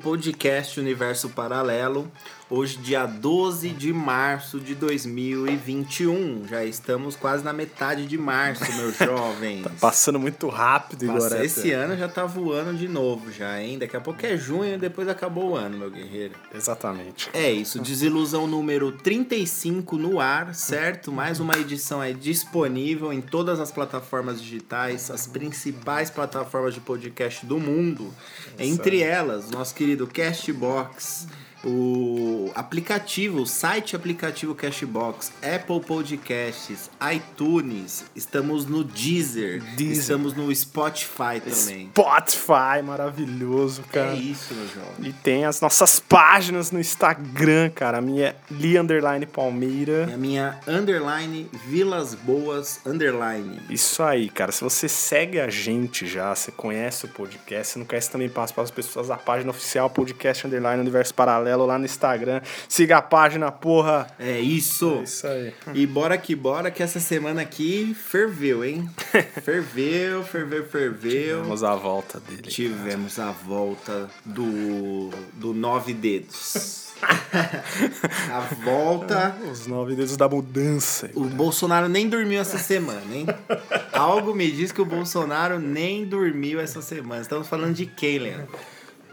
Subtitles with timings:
[0.00, 2.10] podcast Universo Paralelo.
[2.52, 6.48] Hoje, dia 12 de março de 2021.
[6.48, 9.62] Já estamos quase na metade de março, meus jovens.
[9.62, 11.44] Tá passando muito rápido Passa- agora.
[11.44, 13.78] Esse ano já tá voando de novo, já, hein?
[13.78, 16.34] Daqui a pouco é junho e depois acabou o ano, meu guerreiro.
[16.52, 17.30] Exatamente.
[17.32, 21.12] É isso, desilusão número 35 no ar, certo?
[21.12, 27.46] Mais uma edição aí disponível em todas as plataformas digitais, as principais plataformas de podcast
[27.46, 28.12] do mundo.
[28.58, 31.28] Entre elas, nosso querido Castbox,
[31.64, 39.98] o aplicativo, o site aplicativo Cashbox, Apple Podcasts, iTunes, estamos no Deezer, Deezer.
[39.98, 41.88] estamos no Spotify também.
[41.88, 44.12] Spotify, maravilhoso, cara.
[44.12, 45.10] É isso, meu jovem.
[45.10, 47.98] E tem as nossas páginas no Instagram, cara.
[47.98, 50.08] A minha é Li Underline Palmeira.
[50.10, 53.60] É a minha underline Vilas Boas underline.
[53.68, 54.52] Isso aí, cara.
[54.52, 58.54] Se você segue a gente já, você conhece o podcast, você não conhece também passa
[58.54, 62.40] para as pessoas da página oficial Podcast Underline Universo Paralelo lá no Instagram.
[62.68, 64.06] Siga a página, porra.
[64.18, 65.00] É isso.
[65.02, 65.52] Isso aí.
[65.74, 68.88] E bora que bora que essa semana aqui ferveu, hein?
[69.42, 71.42] ferveu, ferveu, ferveu.
[71.42, 72.42] Vamos à volta dele.
[72.42, 76.90] Tivemos a volta do do nove dedos.
[78.30, 79.36] a volta.
[79.50, 81.10] Os nove dedos da mudança.
[81.14, 83.26] O Bolsonaro nem dormiu essa semana, hein?
[83.92, 87.22] Algo me diz que o Bolsonaro nem dormiu essa semana.
[87.22, 88.48] Estamos falando de quem, Leandro?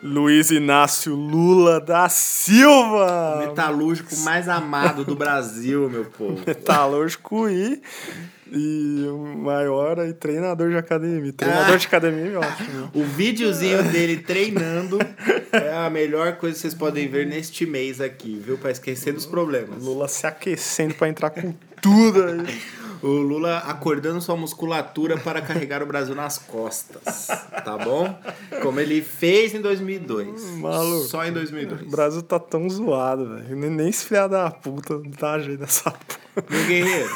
[0.01, 3.45] Luiz Inácio Lula da Silva.
[3.47, 6.41] Metalúrgico mais amado do Brasil, meu povo.
[6.45, 7.81] metalúrgico e,
[8.51, 11.33] e o maior aí, treinador de academia.
[11.33, 12.91] Treinador de academia é ótimo.
[12.93, 14.99] O videozinho dele treinando
[15.51, 18.57] é a melhor coisa que vocês podem ver neste mês aqui, viu?
[18.57, 19.83] Pra esquecer dos problemas.
[19.83, 22.61] Lula se aquecendo pra entrar com tudo aí.
[23.01, 27.27] O Lula acordando sua musculatura para carregar o Brasil nas costas,
[27.63, 28.17] tá bom?
[28.61, 30.43] Como ele fez em 2002.
[30.57, 31.05] Maluco.
[31.05, 31.91] Só em O 2002.
[31.91, 33.55] Brasil tá tão zoado, velho.
[33.55, 36.45] Nem, nem filho da puta dá jeito nessa porra.
[36.49, 37.09] Meu guerreiro,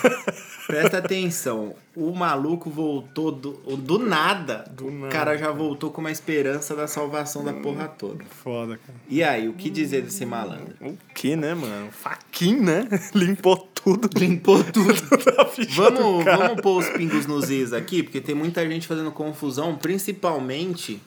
[0.72, 1.76] presta atenção.
[1.96, 4.66] O maluco voltou do, do nada.
[4.72, 5.12] Do o nada.
[5.12, 8.24] cara já voltou com uma esperança da salvação da porra toda.
[8.26, 8.98] Foda, cara.
[9.10, 10.74] E aí, o que dizer desse malandro?
[10.80, 11.92] O que, né, mano?
[11.92, 12.88] Faquinho, né?
[13.14, 14.10] Limpou tudo.
[14.18, 14.94] Limpou tudo.
[15.36, 18.88] da ficha do Vamos, vamos pôr os pingos nos is aqui, porque tem muita gente
[18.88, 21.02] fazendo confusão, principalmente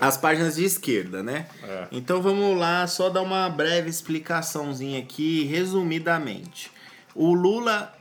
[0.00, 1.46] as páginas de esquerda, né?
[1.62, 1.86] É.
[1.92, 6.70] Então vamos lá, só dar uma breve explicaçãozinha aqui, resumidamente.
[7.14, 7.92] O Lula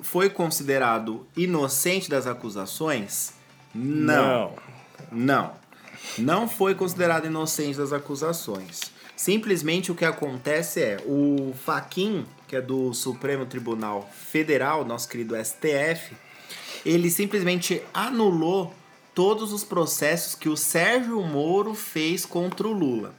[0.00, 3.32] foi considerado inocente das acusações?
[3.74, 4.54] Não.
[5.10, 5.52] Não.
[6.16, 8.80] Não foi considerado inocente das acusações.
[9.16, 15.34] Simplesmente o que acontece é o Faquin, que é do Supremo Tribunal Federal, nosso querido
[15.36, 16.14] STF,
[16.86, 18.72] ele simplesmente anulou
[19.14, 23.12] todos os processos que o Sérgio Moro fez contra o Lula.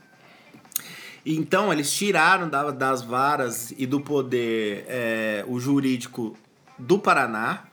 [1.25, 6.35] Então, eles tiraram da- das varas e do poder é, o jurídico
[6.79, 7.65] do Paraná,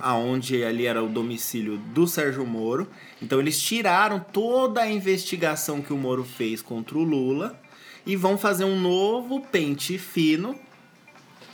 [0.00, 2.88] aonde ali era o domicílio do Sérgio Moro.
[3.20, 7.58] Então, eles tiraram toda a investigação que o Moro fez contra o Lula
[8.04, 10.58] e vão fazer um novo pente fino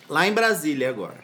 [0.09, 1.19] lá em Brasília agora.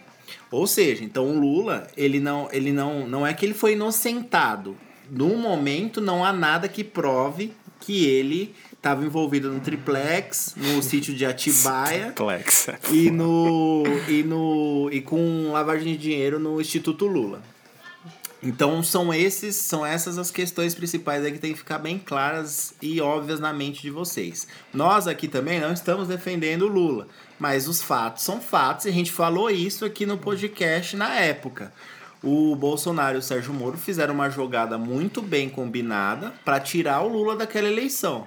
[0.51, 4.77] Ou seja, então o Lula, ele não, ele não, não é que ele foi inocentado.
[5.11, 7.53] No momento não há nada que prove
[7.85, 12.69] que ele estava envolvido no triplex, no sítio de Atibaia Complex.
[12.91, 17.43] e no e no e com lavagem de dinheiro no Instituto Lula.
[18.43, 22.75] Então são esses, são essas as questões principais aí que tem que ficar bem claras
[22.83, 24.47] e óbvias na mente de vocês.
[24.73, 27.09] Nós aqui também não estamos defendendo o Lula,
[27.39, 31.73] mas os fatos são fatos e a gente falou isso aqui no podcast na época.
[32.25, 37.09] O Bolsonaro e o Sérgio Moro fizeram uma jogada muito bem combinada para tirar o
[37.09, 38.27] Lula daquela eleição.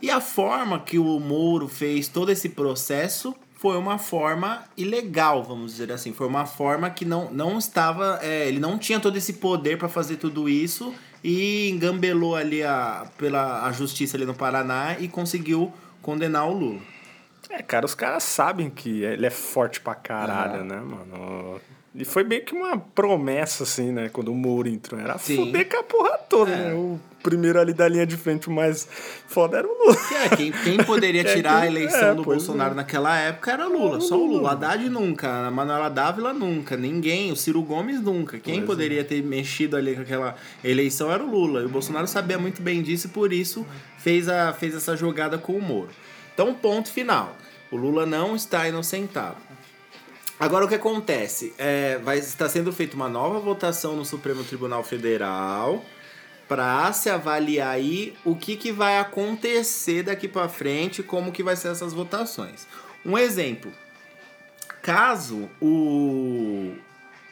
[0.00, 5.72] E a forma que o Moro fez todo esse processo foi uma forma ilegal, vamos
[5.72, 6.12] dizer assim.
[6.12, 8.20] Foi uma forma que não, não estava.
[8.22, 10.94] é, ele não tinha todo esse poder para fazer tudo isso
[11.24, 15.72] e engambelou ali a, pela a justiça ali no Paraná e conseguiu
[16.02, 16.80] condenar o Lula.
[17.48, 21.60] É, cara, os caras sabem que ele é forte pra caralho, né, mano?
[21.94, 24.08] E foi meio que uma promessa, assim, né?
[24.12, 25.00] Quando o Moro entrou.
[25.00, 25.36] Era Sim.
[25.36, 26.56] fuder com a porra toda, É.
[26.56, 26.74] né?
[26.74, 28.86] O primeiro ali da linha de frente, o mais
[29.28, 29.96] foda era o Lula.
[30.24, 32.74] É, quem, quem poderia É, tirar a quem- eleição é, do Bolsonaro é.
[32.74, 34.50] naquela época era Lula, só o Lula.
[34.50, 38.38] Haddad nunca, a Manuela Dávila nunca, ninguém, o Ciro Gomes nunca.
[38.40, 38.66] Quem Pois é.
[38.66, 41.60] poderia ter mexido ali com aquela eleição era o Lula.
[41.62, 43.64] E o Bolsonaro sabia muito bem disso e por isso
[43.98, 45.90] fez, a, fez essa jogada com o Moro.
[46.34, 47.36] Então, ponto final.
[47.70, 49.36] O Lula não está inocentado.
[50.38, 51.54] Agora o que acontece?
[51.56, 55.84] É, vai estar sendo feita uma nova votação no Supremo Tribunal Federal
[56.48, 61.56] para se avaliar aí o que, que vai acontecer daqui para frente, como que vai
[61.56, 62.66] ser essas votações.
[63.04, 63.72] Um exemplo,
[64.82, 66.74] caso o,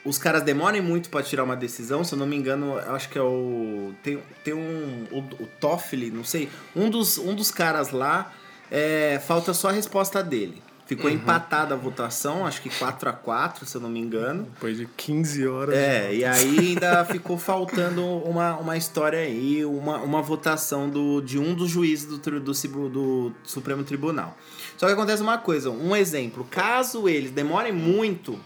[0.05, 3.17] os caras demorem muito para tirar uma decisão, se eu não me engano, acho que
[3.17, 7.91] é o tem, tem um o, o Toffoli, não sei, um dos, um dos caras
[7.91, 8.33] lá
[8.71, 10.61] é, falta só a resposta dele.
[10.85, 11.15] Ficou uhum.
[11.15, 14.43] empatada a votação, acho que 4 a 4 se eu não me engano.
[14.53, 15.75] Depois de 15 horas.
[15.75, 21.39] É, e aí ainda ficou faltando uma, uma história aí, uma, uma votação do, de
[21.39, 24.37] um dos juízes do, do, do, do Supremo Tribunal.
[24.77, 28.37] Só que acontece uma coisa, um exemplo, caso eles demorem muito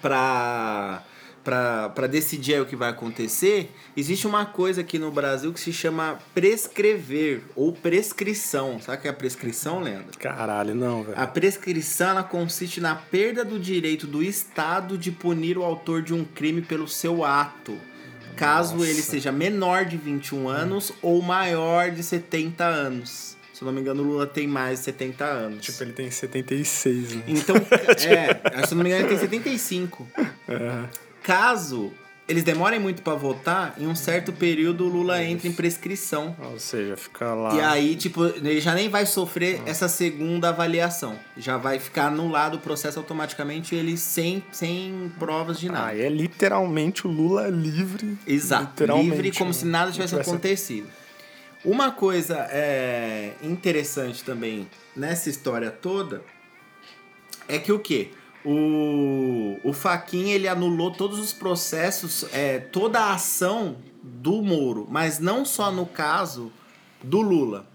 [0.00, 1.02] para
[1.46, 6.18] para decidir o que vai acontecer, existe uma coisa aqui no Brasil que se chama
[6.34, 8.80] prescrever ou prescrição.
[8.80, 10.18] Sabe o que é a prescrição, Leandro?
[10.18, 11.16] Caralho, não, velho.
[11.16, 16.12] A prescrição ela consiste na perda do direito do Estado de punir o autor de
[16.12, 17.78] um crime pelo seu ato,
[18.34, 18.90] caso Nossa.
[18.90, 20.94] ele seja menor de 21 anos hum.
[21.00, 23.36] ou maior de 70 anos.
[23.54, 25.64] Se eu não me engano, o Lula tem mais de 70 anos.
[25.64, 27.22] Tipo, ele tem 76, né?
[27.26, 27.56] Então,
[28.04, 30.06] é, se eu não me engano, ele tem 75.
[30.18, 31.05] Uhum.
[31.26, 31.92] Caso
[32.28, 35.32] eles demorem muito para votar, em um certo período o Lula Isso.
[35.32, 36.36] entra em prescrição.
[36.52, 37.52] Ou seja, fica lá.
[37.54, 39.70] E aí, tipo, ele já nem vai sofrer ah.
[39.70, 41.18] essa segunda avaliação.
[41.36, 45.86] Já vai ficar anulado o processo automaticamente, ele sem, sem provas de nada.
[45.88, 48.16] Ah, é literalmente o Lula livre.
[48.24, 48.84] Exato.
[48.84, 50.88] Livre como se nada tivesse acontecido.
[51.64, 56.22] Uma coisa é, interessante também nessa história toda
[57.48, 58.10] é que o quê?
[58.48, 65.18] O, o Faquin ele anulou todos os processos, é, toda a ação do Moro, mas
[65.18, 66.52] não só no caso
[67.02, 67.66] do Lula.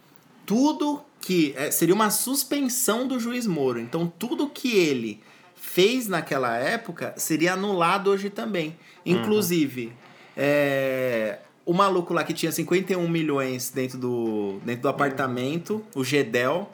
[0.45, 3.79] Tudo que é, seria uma suspensão do juiz Moro.
[3.79, 5.21] Então, tudo que ele
[5.55, 8.75] fez naquela época seria anulado hoje também.
[9.05, 9.91] Inclusive, uhum.
[10.37, 16.69] é, o maluco lá que tinha 51 milhões dentro do, dentro do apartamento, o Gedel.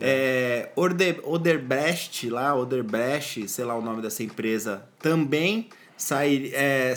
[0.00, 6.94] É, Oder, Oderbrecht lá, Oderbrecht, sei lá o nome dessa empresa, também sair, é,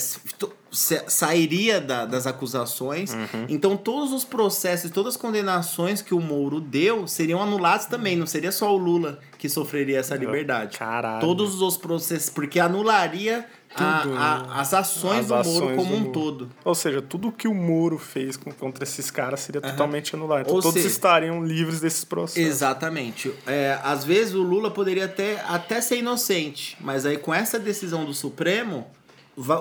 [0.72, 3.14] sairia da, das acusações.
[3.14, 3.46] Uhum.
[3.50, 8.16] Então, todos os processos, todas as condenações que o Moro deu seriam anulados também.
[8.16, 10.78] Não seria só o Lula que sofreria essa liberdade.
[10.78, 11.22] Caralho.
[11.22, 13.46] Todos os processos, porque anularia
[13.78, 16.12] tudo, a, a, as ações as do ações Moro como um Moro.
[16.12, 16.50] todo.
[16.64, 19.70] Ou seja, tudo que o Moro fez contra esses caras seria uhum.
[19.70, 20.42] totalmente anulado.
[20.42, 22.50] Então, Ou todos seja, estariam livres desses processos.
[22.50, 23.34] Exatamente.
[23.46, 28.06] É, às vezes o Lula poderia até, até ser inocente, mas aí com essa decisão
[28.06, 28.88] do Supremo,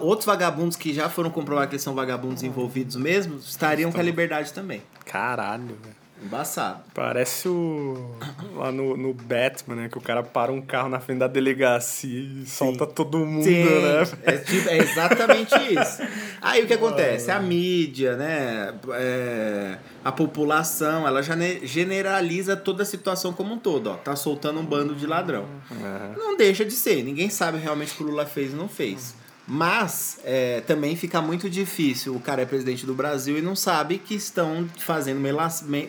[0.03, 4.03] outros vagabundos que já foram comprovar que eles são vagabundos envolvidos mesmo, estariam com a
[4.03, 4.83] liberdade também.
[5.05, 5.96] Caralho, velho.
[6.23, 6.83] Embaçado.
[6.95, 8.17] Parece o.
[8.55, 9.89] lá no, no Batman, né?
[9.89, 13.65] Que o cara para um carro na frente da delegacia e solta todo mundo, Sim.
[13.65, 14.03] né?
[14.23, 16.03] É, tipo, é exatamente isso.
[16.41, 17.31] Aí o que acontece?
[17.31, 18.75] A mídia, né?
[18.95, 23.95] É, a população, ela já generaliza toda a situação como um todo, ó.
[23.95, 25.47] Tá soltando um bando de ladrão.
[25.71, 26.15] Uhum.
[26.17, 27.03] Não deixa de ser.
[27.05, 29.15] Ninguém sabe realmente o que o Lula fez ou não fez.
[29.47, 32.15] Mas é, também fica muito difícil.
[32.17, 35.21] O cara é presidente do Brasil e não sabe que estão fazendo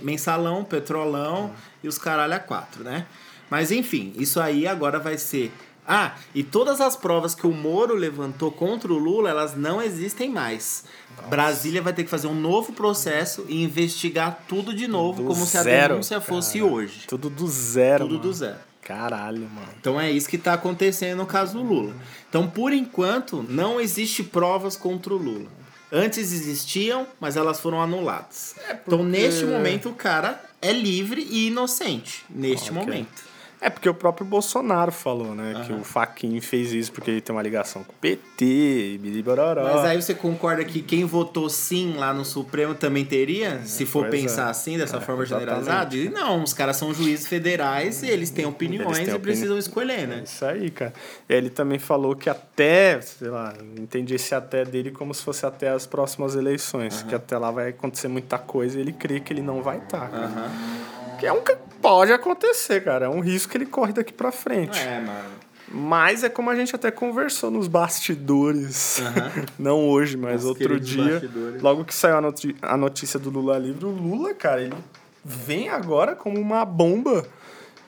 [0.01, 1.51] mensalão, petrolão uhum.
[1.83, 3.07] e os caralho a quatro, né?
[3.49, 5.51] Mas enfim, isso aí agora vai ser.
[5.87, 10.29] Ah, e todas as provas que o Moro levantou contra o Lula, elas não existem
[10.29, 10.83] mais.
[11.15, 11.29] Nossa.
[11.29, 15.45] Brasília vai ter que fazer um novo processo e investigar tudo de novo, do como
[15.45, 16.71] zero, se a denúncia fosse cara.
[16.71, 17.07] hoje.
[17.07, 18.03] Tudo do zero.
[18.03, 18.21] Tudo mano.
[18.21, 18.57] do zero.
[18.87, 19.67] Caralho, mano.
[19.77, 21.93] Então é isso que está acontecendo no caso do Lula.
[22.29, 25.49] Então, por enquanto, não existe provas contra o Lula.
[25.91, 28.55] Antes existiam, mas elas foram anuladas.
[28.69, 28.95] É porque...
[28.95, 32.23] Então, neste momento, o cara é livre e inocente.
[32.29, 32.81] Neste okay.
[32.81, 33.26] momento.
[33.59, 35.53] É porque o próprio Bolsonaro falou, né?
[35.55, 35.63] Uhum.
[35.63, 39.63] Que o Faquin fez isso porque ele tem uma ligação com o PT e bilibororó.
[39.63, 43.55] Mas aí você concorda que quem votou sim lá no Supremo também teria?
[43.55, 44.49] É, se for pensar é.
[44.51, 45.95] assim, dessa é, forma generalizada?
[45.95, 49.57] E não, os caras são juízes federais e eles têm opiniões eles têm e precisam
[49.57, 50.19] escolher, né?
[50.19, 50.93] É isso aí, cara.
[51.27, 55.69] Ele também falou que até, sei lá, entendi esse até dele como se fosse até
[55.69, 57.01] as próximas eleições.
[57.01, 57.07] Uhum.
[57.07, 60.09] Que até lá vai acontecer muita coisa e ele crê que ele não vai estar.
[60.09, 61.16] Tá, uhum.
[61.19, 61.41] Que é um
[61.81, 63.05] Pode acontecer, cara.
[63.05, 64.79] É um risco que ele corre daqui pra frente.
[64.79, 65.37] É, mano.
[65.69, 68.99] Mas é como a gente até conversou nos bastidores.
[68.99, 69.45] Uhum.
[69.59, 71.19] Não hoje, mas outro dia.
[71.19, 71.61] Bastidores.
[71.61, 74.75] Logo que saiu a, a notícia do Lula livre, o Lula, cara, ele
[75.23, 77.25] vem agora como uma bomba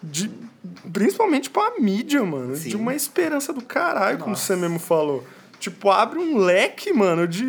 [0.04, 0.30] de.
[0.92, 2.56] Principalmente pra mídia, mano.
[2.56, 2.70] Sim.
[2.70, 4.24] De uma esperança do caralho, Nossa.
[4.24, 5.24] como você mesmo falou.
[5.60, 7.44] Tipo, abre um leque, mano, de.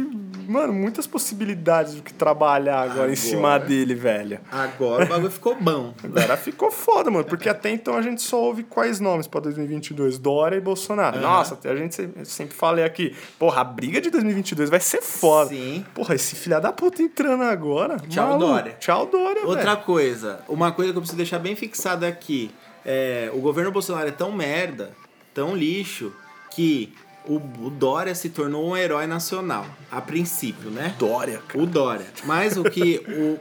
[0.49, 4.41] Mano, muitas possibilidades do que trabalhar agora, agora em cima dele, velho.
[4.51, 5.95] Agora o bagulho ficou bom.
[6.03, 7.25] Agora ficou foda, mano.
[7.25, 10.19] Porque até então a gente só ouve quais nomes pra 2022?
[10.19, 11.19] Dória e Bolsonaro.
[11.19, 11.23] Uhum.
[11.23, 15.51] Nossa, a gente sempre falei aqui, porra, a briga de 2022 vai ser foda.
[15.51, 15.85] Sim.
[15.95, 17.97] Porra, esse filha da puta entrando agora.
[18.09, 18.47] Tchau, maluco.
[18.47, 18.77] Dória.
[18.81, 19.87] Tchau, Dória, Outra véio.
[19.87, 22.51] coisa, uma coisa que eu preciso deixar bem fixada aqui.
[22.85, 24.91] É, o governo Bolsonaro é tão merda,
[25.33, 26.13] tão lixo,
[26.51, 26.93] que
[27.27, 30.95] o, o, Dória se tornou um herói nacional, a princípio, né?
[30.99, 31.63] Dória, cara.
[31.63, 32.07] O Dória.
[32.25, 33.39] Mas o que o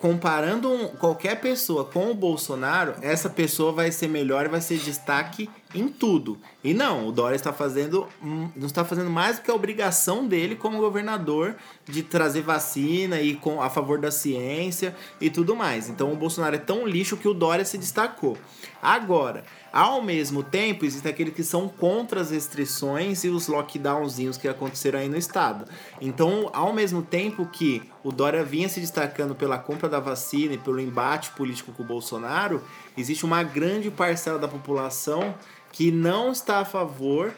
[0.00, 4.78] comparando um, qualquer pessoa com o Bolsonaro, essa pessoa vai ser melhor e vai ser
[4.78, 6.38] destaque em tudo.
[6.64, 10.56] E não, o Dória está fazendo não está fazendo mais do que a obrigação dele
[10.56, 11.56] como governador
[11.86, 15.88] de trazer vacina e com a favor da ciência e tudo mais.
[15.88, 18.36] Então o Bolsonaro é tão lixo que o Dória se destacou.
[18.80, 24.46] Agora, ao mesmo tempo, existem aqueles que são contra as restrições e os lockdownzinhos que
[24.46, 25.64] aconteceram aí no estado.
[26.00, 30.58] Então, ao mesmo tempo que o Dória vinha se destacando pela compra da vacina e
[30.58, 32.62] pelo embate político com o Bolsonaro,
[32.96, 35.34] existe uma grande parcela da população
[35.72, 37.32] que não está a favor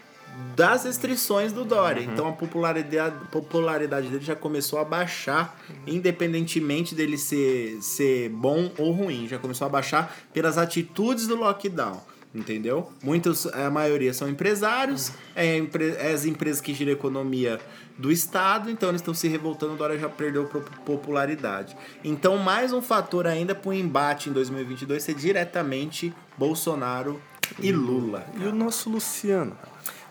[0.56, 2.02] das restrições do Dória.
[2.02, 2.12] Uhum.
[2.12, 8.92] Então a popularidade, popularidade dele já começou a baixar, independentemente dele ser, ser bom ou
[8.92, 9.26] ruim.
[9.28, 12.00] Já começou a baixar pelas atitudes do lockdown
[12.34, 12.92] entendeu?
[13.02, 15.58] Muitos, a maioria são empresários, é,
[15.98, 17.60] é as empresas que giram a economia
[17.98, 20.44] do Estado, então eles estão se revoltando, Dória já perdeu
[20.86, 21.76] popularidade.
[22.04, 27.20] Então, mais um fator ainda para o embate em 2022 ser diretamente Bolsonaro
[27.58, 28.20] e Lula.
[28.20, 28.44] Cara.
[28.44, 29.56] E o nosso Luciano?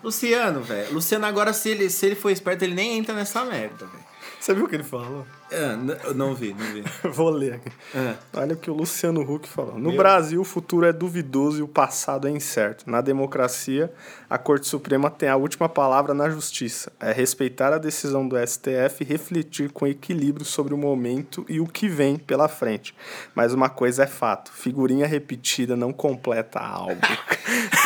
[0.03, 0.93] Luciano, velho.
[0.93, 4.08] Luciano agora, se ele, se ele for esperto, ele nem entra nessa merda, velho.
[4.39, 5.25] Você viu o que ele falou?
[5.51, 5.75] É,
[6.15, 6.83] não vi, não vi.
[7.09, 7.71] Vou ler aqui.
[7.93, 8.15] É.
[8.33, 9.75] Olha o que o Luciano Huck falou.
[9.75, 9.97] No Meu...
[9.97, 12.89] Brasil, o futuro é duvidoso e o passado é incerto.
[12.89, 13.91] Na democracia,
[14.29, 16.91] a Corte Suprema tem a última palavra na justiça.
[16.99, 21.65] É respeitar a decisão do STF e refletir com equilíbrio sobre o momento e o
[21.65, 22.95] que vem pela frente.
[23.35, 27.01] Mas uma coisa é fato: figurinha repetida não completa algo.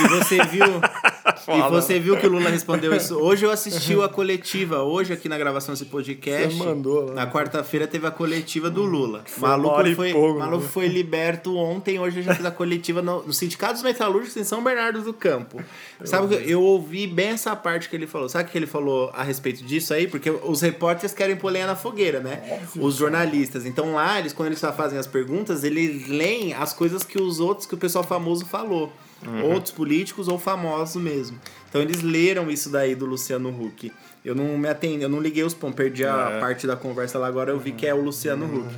[0.03, 0.81] e você viu.
[1.47, 3.17] E você viu que o Lula respondeu isso.
[3.17, 6.57] Hoje eu assisti a coletiva, hoje aqui na gravação desse podcast.
[6.57, 7.13] Você mandou?
[7.13, 9.23] Na quarta-feira teve a coletiva do Lula.
[9.25, 10.69] Foi maluco foi, pouco, maluco né?
[10.69, 14.43] foi liberto ontem, hoje eu já fiz a coletiva no, no Sindicato dos Metalúrgicos em
[14.43, 15.61] São Bernardo do Campo.
[15.99, 18.29] Eu Sabe que eu ouvi bem essa parte que ele falou.
[18.29, 20.07] Sabe o que ele falou a respeito disso aí?
[20.07, 22.61] Porque os repórteres querem pôr lenha na fogueira, né?
[22.79, 23.65] Os jornalistas.
[23.65, 27.65] Então lá, eles, quando eles fazem as perguntas, eles leem as coisas que os outros,
[27.65, 28.91] que o pessoal famoso falou.
[29.25, 29.53] Uhum.
[29.53, 31.39] Outros políticos ou famosos mesmo.
[31.69, 33.91] Então eles leram isso daí do Luciano Huck.
[34.23, 36.39] Eu não me atendi, eu não liguei os pontos, perdi a é.
[36.39, 38.59] parte da conversa lá agora, eu vi que é o Luciano uhum.
[38.59, 38.75] Huck.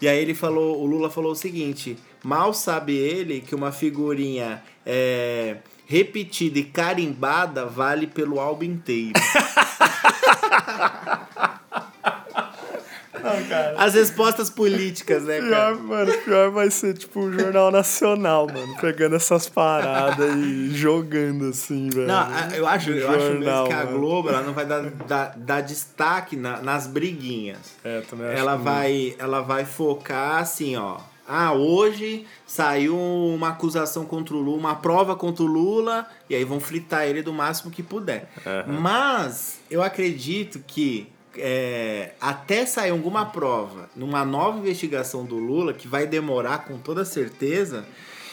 [0.00, 4.62] E aí ele falou, o Lula falou o seguinte: mal sabe ele que uma figurinha
[4.84, 9.12] é, repetida e carimbada vale pelo álbum inteiro.
[13.48, 13.74] Cara.
[13.76, 15.74] As respostas políticas, né, pior, cara?
[15.76, 18.76] Mano, pior vai ser, tipo, o Jornal Nacional, mano.
[18.80, 22.06] Pegando essas paradas e jogando, assim, velho.
[22.06, 25.34] Não, eu acho, eu jornal, acho mesmo que a Globo, ela não vai dar, dar,
[25.36, 27.74] dar destaque na, nas briguinhas.
[27.84, 34.04] É, também acho ela vai, ela vai focar, assim, ó ah, hoje saiu uma acusação
[34.04, 37.70] contra o Lula, uma prova contra o Lula, e aí vão fritar ele do máximo
[37.70, 38.30] que puder.
[38.44, 38.80] Uhum.
[38.80, 45.88] Mas eu acredito que é, até sair alguma prova numa nova investigação do Lula, que
[45.88, 47.84] vai demorar com toda certeza,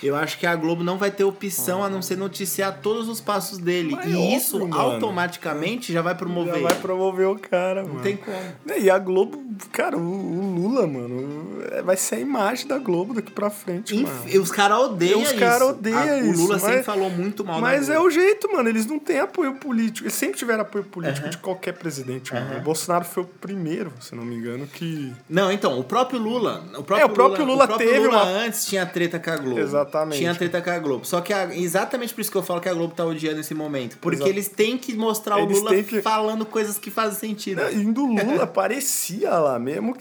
[0.04, 3.22] eu acho que a Globo não vai ter opção a não ser noticiar todos os
[3.22, 3.96] passos dele.
[3.96, 4.80] Mas e é isso mano.
[4.80, 6.56] automaticamente já vai promover.
[6.56, 7.96] Já vai promover o cara, mano.
[7.96, 8.38] Não tem como.
[8.78, 13.32] E a Globo, cara, o, Lula, mano, é, vai ser a imagem da Globo daqui
[13.32, 14.30] pra frente, Inf mano.
[14.30, 15.34] E os caras odeiam isso.
[15.34, 16.40] Os caras odeiam isso.
[16.40, 18.70] O Lula mas, sempre falou muito mal Mas é o jeito, mano.
[18.70, 20.06] Eles não têm apoio político.
[20.08, 22.58] Eles sempre tiveram apoio político de qualquer presidente, mano.
[22.58, 25.14] O Bolsonaro foi o primeiro, se não me engano, que.
[25.30, 26.64] Não, então, o próprio Lula.
[26.78, 28.32] O próprio é, o próprio Lula, Lula o próprio teve Lula uma...
[28.46, 29.60] antes tinha treta com a Globo.
[29.60, 29.91] Exatamente.
[29.92, 30.20] Exatamente.
[30.20, 31.06] Tinha treta com a Globo.
[31.06, 33.54] Só que a, exatamente por isso que eu falo que a Globo tá odiando esse
[33.54, 33.98] momento.
[34.00, 34.30] Porque Exato.
[34.30, 36.02] eles têm que mostrar eles o Lula que...
[36.02, 37.62] falando coisas que fazem sentido.
[37.72, 39.96] E do Lula parecia lá mesmo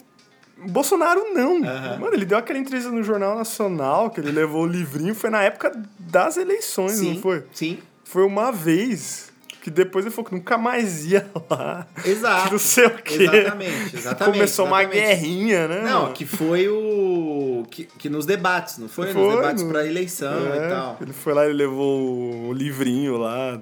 [0.69, 1.55] Bolsonaro não.
[1.55, 1.63] Uhum.
[2.01, 5.43] Mano, ele deu aquela entrevista no Jornal Nacional, que ele levou o livrinho, foi na
[5.43, 7.45] época das eleições, sim, não foi?
[7.53, 7.79] Sim.
[8.05, 9.30] Foi uma vez.
[9.63, 11.87] Que depois ele falou que nunca mais ia lá.
[12.05, 12.47] Exato.
[12.47, 13.23] Que não sei o quê.
[13.25, 14.35] Exatamente, exatamente.
[14.37, 14.97] Começou exatamente.
[14.99, 15.83] uma guerrinha, né?
[15.83, 17.67] Não, que foi o.
[17.71, 19.13] Que, que nos debates, não foi?
[19.13, 19.71] foi nos debates no...
[19.71, 20.99] pra eleição é, e tal.
[21.01, 23.61] Ele foi lá e levou o livrinho lá.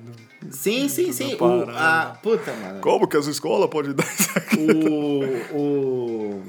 [0.51, 1.37] Sim, sim, sim.
[1.41, 2.81] O, a, puta, mano.
[2.81, 4.67] Como que as escolas podem dar isso aqui?
[5.53, 5.59] O.
[5.59, 6.43] o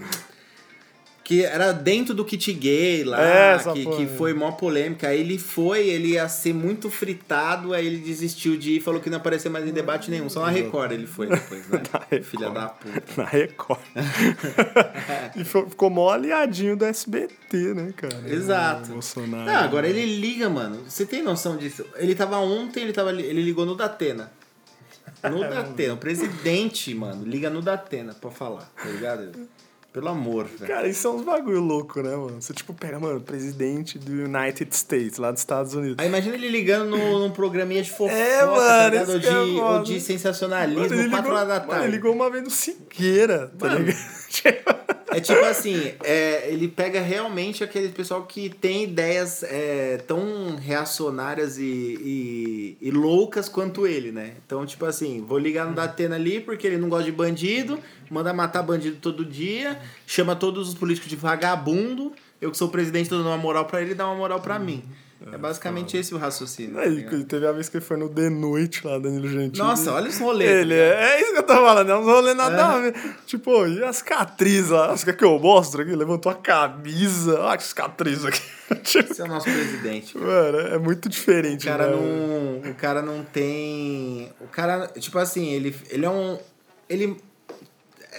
[1.30, 5.10] Que era dentro do kit gay lá, É, que, que foi mó polêmica.
[5.10, 9.00] Aí ele foi, ele ia ser muito fritado, aí ele desistiu de ir e falou
[9.00, 10.28] que não ia aparecer mais em debate nenhum.
[10.28, 11.82] Só na Record ele foi depois, né?
[12.24, 13.04] Filha da puta.
[13.16, 13.80] Na Record.
[15.38, 18.18] e ficou mó aliadinho do SBT, né, cara?
[18.26, 18.90] Exato.
[18.90, 19.46] O Bolsonaro.
[19.46, 20.82] Não, agora ele liga, mano.
[20.88, 21.86] Você tem noção disso?
[21.98, 24.32] Ele tava ontem, ele, tava, ele ligou no Datena.
[25.22, 25.94] No Datena.
[25.94, 29.48] O presidente, mano, liga no Datena pra falar, tá ligado?
[29.92, 30.68] Pelo amor, velho.
[30.72, 32.40] Cara, isso é uns bagulho louco, né, mano?
[32.40, 35.96] Você, tipo, pega, mano, presidente do United States, lá dos Estados Unidos.
[35.98, 39.10] Aí imagina ele ligando no, num programinha de fofoca, É, tá mano, ligado?
[39.14, 41.86] Ou de, é ou de sensacionalismo, Mano, ele 4 ligou- horas da Mano, tarde.
[41.88, 43.80] ele ligou uma vez no Siqueira, tá Mano.
[43.86, 44.00] ligado?
[45.12, 51.58] É tipo assim, é, ele pega realmente aquele pessoal que tem ideias é, tão reacionárias
[51.58, 54.34] e, e, e loucas quanto ele, né?
[54.46, 58.32] Então, tipo assim, vou ligar no Datena ali porque ele não gosta de bandido, manda
[58.34, 63.26] matar bandido todo dia, chama todos os políticos de vagabundo, eu que sou presidente dando
[63.26, 64.84] uma moral pra ele, dá uma moral pra mim.
[65.34, 66.76] É basicamente esse o raciocínio.
[66.76, 67.24] tá Aí, ligado?
[67.26, 69.58] teve a vez que ele foi no The Noite lá, Danilo Gentili.
[69.58, 70.46] Nossa, olha esse rolê.
[70.46, 72.96] Ele é, é isso que eu tô falando, é uns rolê nada a ver.
[73.26, 74.96] Tipo, e as cicatrizes lá?
[74.98, 75.94] Quer que eu mostre aqui?
[75.94, 77.38] Levantou a camisa.
[77.42, 78.42] Olha que cicatriz aqui.
[78.84, 80.16] Tipo, Esse é o nosso presidente.
[80.16, 81.96] mano, é muito diferente, O cara né?
[81.96, 82.72] não.
[82.72, 84.32] O cara não tem.
[84.40, 86.38] O cara, tipo assim, ele, ele é um.
[86.88, 87.18] Ele.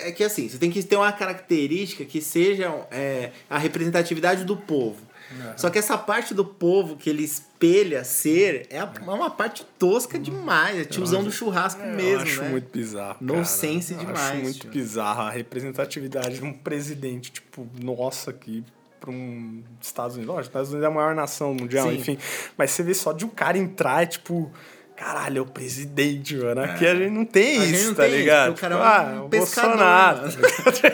[0.03, 4.57] É que assim, você tem que ter uma característica que seja é, a representatividade do
[4.57, 5.10] povo.
[5.57, 10.19] Só que essa parte do povo que ele espelha ser é é uma parte tosca
[10.19, 10.79] demais.
[10.79, 12.49] É tiozão do churrasco Eu mesmo, acho né?
[12.49, 13.17] muito bizarro.
[13.21, 13.45] No cara.
[13.45, 14.71] sense Eu demais, Acho muito tio.
[14.71, 18.65] bizarro a representatividade de um presidente, tipo, nossa, aqui
[18.99, 20.35] para um Estados Unidos.
[20.35, 21.97] Lógico, Estados Unidos é a maior nação mundial, Sim.
[21.97, 22.19] enfim.
[22.57, 24.53] Mas você vê só de um cara entrar, é tipo.
[25.01, 26.61] Caralho, é o presidente, mano.
[26.61, 28.53] Aqui a gente não tem A isso, não tá tem isso, ligado?
[28.53, 30.23] porque o cara Tipo, é um ah, o pescador, tá?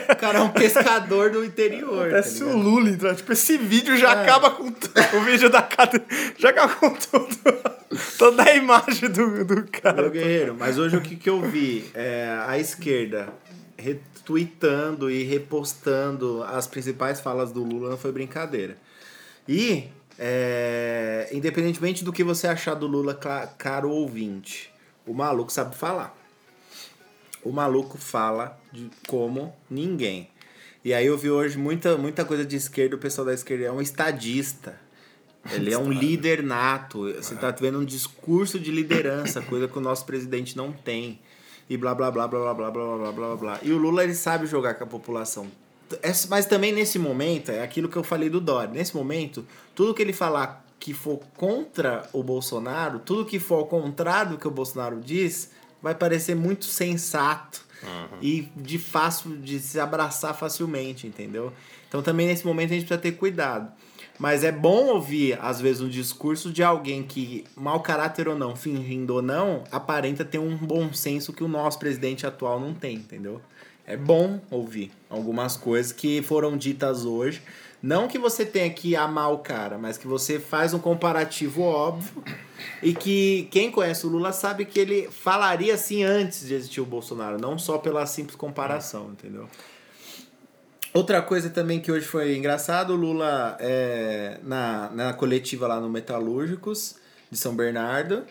[0.13, 2.09] O cara é um pescador do interior.
[2.11, 2.61] Tá se o ligado?
[2.63, 4.23] Lula entrar, tipo, esse vídeo já É.
[4.23, 4.63] acaba com.
[5.17, 6.05] O vídeo da cadeia
[6.37, 7.37] já acaba com tudo.
[8.17, 10.01] Toda a imagem do, do cara.
[10.03, 11.83] Meu guerreiro, mas hoje o que, que eu vi?
[11.93, 13.27] É, a esquerda
[13.77, 18.77] retweetando e repostando as principais falas do Lula não foi brincadeira.
[19.47, 23.13] E, é, independentemente do que você achar do Lula,
[23.57, 24.71] caro ouvinte,
[25.05, 26.15] o maluco sabe falar.
[27.43, 30.29] O maluco fala de como ninguém.
[30.83, 33.71] E aí eu vi hoje muita, muita coisa de esquerda, o pessoal da esquerda é
[33.71, 34.79] um estadista.
[35.51, 37.13] Ele é um líder nato.
[37.13, 41.19] Você tá vendo um discurso de liderança, coisa que o nosso presidente não tem.
[41.69, 43.59] E blá blá blá blá blá blá blá blá blá blá.
[43.61, 45.47] E o Lula ele sabe jogar com a população.
[46.29, 48.73] Mas também nesse momento, é aquilo que eu falei do Dória.
[48.73, 53.65] Nesse momento, tudo que ele falar que for contra o Bolsonaro, tudo que for ao
[53.67, 57.65] contrário do que o Bolsonaro diz, vai parecer muito sensato
[58.21, 61.53] e de fácil de se abraçar facilmente, entendeu?
[61.87, 63.71] Então também nesse momento a gente precisa ter cuidado.
[64.19, 68.55] Mas é bom ouvir, às vezes, um discurso de alguém que, mau caráter ou não,
[68.55, 72.95] fingindo ou não, aparenta ter um bom senso que o nosso presidente atual não tem,
[72.95, 73.39] entendeu?
[73.87, 77.41] É bom ouvir algumas coisas que foram ditas hoje.
[77.81, 82.21] Não que você tenha que amar o cara, mas que você faz um comparativo óbvio
[82.83, 86.85] e que quem conhece o Lula sabe que ele falaria assim antes de existir o
[86.85, 89.47] Bolsonaro, não só pela simples comparação, entendeu?
[90.93, 95.89] Outra coisa também que hoje foi engraçado, o Lula é, na, na coletiva lá no
[95.89, 96.95] Metalúrgicos
[97.31, 98.25] de São Bernardo,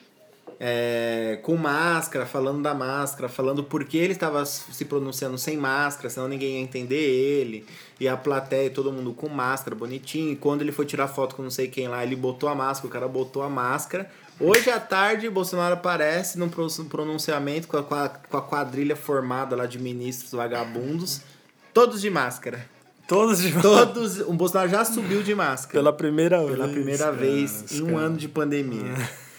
[0.59, 6.09] é, com máscara, falando da máscara, falando por que ele estava se pronunciando sem máscara,
[6.11, 7.65] senão ninguém ia entender ele.
[8.01, 10.33] E a plateia, todo mundo com máscara, bonitinho.
[10.33, 12.89] E quando ele foi tirar foto com não sei quem lá, ele botou a máscara,
[12.89, 14.11] o cara botou a máscara.
[14.39, 19.65] Hoje à tarde, Bolsonaro aparece num pro- pronunciamento com a, com a- quadrilha formada lá
[19.65, 21.23] de ministros vagabundos,
[21.73, 22.67] todos de máscara.
[23.09, 24.19] Todos de Todos.
[24.21, 25.79] O Bolsonaro já subiu de máscara.
[25.79, 26.51] Pela primeira vez.
[26.51, 28.93] Pela primeira cara, vez os em um ano de pandemia.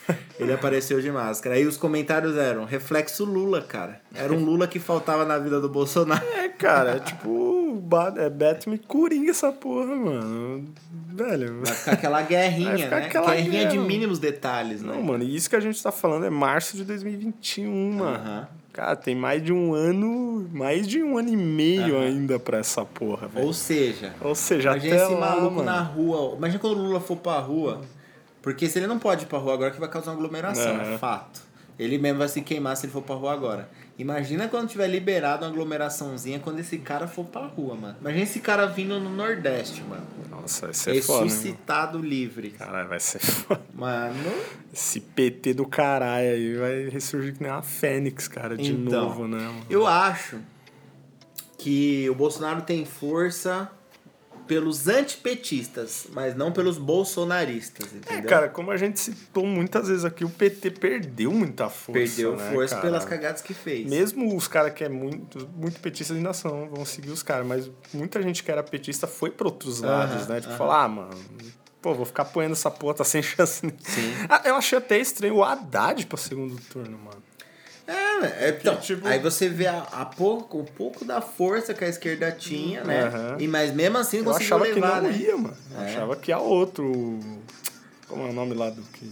[0.40, 1.56] Ele apareceu de máscara.
[1.56, 4.00] Aí os comentários eram reflexo Lula, cara.
[4.14, 6.26] Era um Lula que faltava na vida do Bolsonaro.
[6.26, 7.58] É, cara, é tipo.
[8.18, 10.66] É Batman Coringa essa porra, mano.
[11.14, 11.62] Velho.
[11.64, 13.06] Vai ficar aquela guerrinha, ficar né?
[13.06, 13.88] aquela guerrinha de guerra.
[13.88, 14.94] mínimos detalhes, né?
[14.94, 18.16] Não, mano, e isso que a gente tá falando é março de 2021, mano.
[18.16, 18.48] Aham.
[18.78, 22.86] Cara, tem mais de um ano, mais de um ano e meio ainda pra essa
[22.86, 23.48] porra, velho.
[23.48, 25.64] Ou seja, Ou seja, imagina até esse lá, maluco mano.
[25.64, 26.36] na rua.
[26.38, 27.82] Imagina quando o Lula for pra rua.
[28.48, 30.98] Porque se ele não pode ir pra rua agora, que vai causar uma aglomeração, É.
[30.98, 31.42] fato.
[31.78, 33.70] Ele mesmo vai se queimar se ele for pra rua agora.
[34.00, 37.98] Imagina quando tiver liberado uma aglomeraçãozinha quando esse cara for pra rua, mano.
[38.00, 40.06] Imagina esse cara vindo no Nordeste, mano.
[40.32, 41.30] Nossa, vai ser foda, né, mano?
[41.30, 42.50] Ressuscitado livre.
[42.52, 43.62] Caralho, vai ser foda.
[43.74, 44.32] Mano,
[44.74, 49.28] Esse PT do caralho aí vai ressurgir que nem uma fênix, cara, de Então, novo,
[49.28, 49.66] né, mano?
[49.70, 50.40] eu acho
[51.58, 53.70] que o Bolsonaro tem força
[54.48, 58.30] pelos antipetistas, mas não pelos bolsonaristas, É, entendeu?
[58.30, 61.92] cara, como a gente citou muitas vezes aqui, o PT perdeu muita força.
[62.00, 62.88] Perdeu né, força cara?
[62.88, 63.88] pelas cagadas que fez.
[63.90, 67.70] Mesmo os caras que é muito, muito petista ainda são, vão seguir os caras, mas
[67.94, 70.40] muita gente que era petista foi pra outros lados, né?
[70.42, 71.10] Tipo, falar, ah, mano,
[71.82, 73.62] pô, vou ficar apoiando essa porra, tá sem chance.
[73.62, 74.14] Sim.
[74.46, 77.27] eu achei até estranho o Haddad pro segundo turno, mano.
[77.88, 81.86] É, é, então, tipo- aí você vê a, a pouco, um pouco da força que
[81.86, 83.04] a esquerda tinha, né?
[83.06, 83.38] Aham.
[83.40, 85.18] E, mas mesmo assim Eu conseguiu achava levar, que não né?
[85.18, 85.58] ia, mano.
[85.74, 85.86] Eu É.
[85.90, 87.20] achava que ia outro.
[88.08, 89.10] Como é o nome lá do que.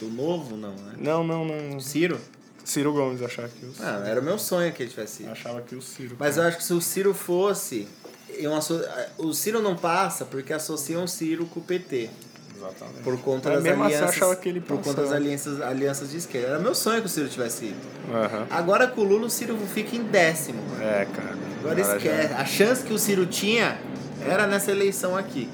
[0.00, 0.94] Do novo, não, né?
[0.98, 1.80] Não, não, não.
[1.80, 2.18] Ciro?
[2.64, 5.26] Ciro Gomes, eu achava que o Ah, era o meu sonho que ele tivesse Eu
[5.28, 5.32] ido.
[5.32, 6.16] achava que o Ciro.
[6.18, 7.86] Mas eu acho que se o Ciro fosse.
[8.30, 8.80] eu asso-
[9.18, 12.10] O Ciro não passa porque associam o Ciro com o PT.
[12.56, 13.02] Exatamente.
[13.02, 14.16] Por conta das mesmo assim, eu alianças.
[14.22, 16.48] achava que ele por conta das alianças, alianças de esquerda.
[16.48, 17.76] Era meu sonho que o Ciro tivesse ido.
[18.12, 18.46] Aham.
[18.50, 20.60] Agora com o Lula, o Ciro fica em décimo.
[20.80, 21.36] É, cara.
[21.60, 22.34] Agora Agora já- esquece.
[22.34, 23.78] A chance que o Ciro tinha
[24.26, 25.48] era nessa eleição aqui.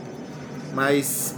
[0.74, 1.34] Mas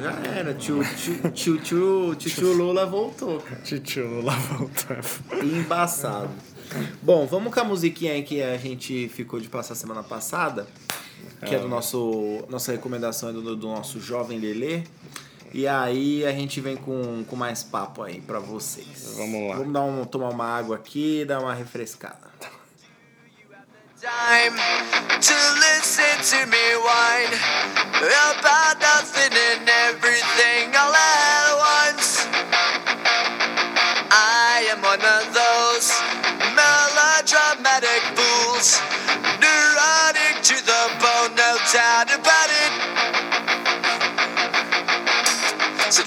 [0.00, 0.54] já era.
[0.54, 3.60] Tio, tio, tio, tio, tio, tio Lula voltou, cara.
[3.62, 4.96] Titio Lula voltou.
[5.42, 6.30] Embaçado.
[7.02, 10.66] Bom, vamos com a musiquinha aí que a gente ficou de passar semana passada.
[11.46, 12.44] Que é do nosso.
[12.48, 14.82] Nossa recomendação é do, do nosso jovem Lelê.
[15.52, 19.14] E aí a gente vem com, com mais papo aí pra vocês.
[19.16, 19.56] Vamos lá.
[19.56, 22.28] Vamos dar um, tomar uma água aqui e dar uma refrescada.
[24.00, 24.54] time
[25.20, 27.34] to listen to me whine
[28.30, 29.27] about nothing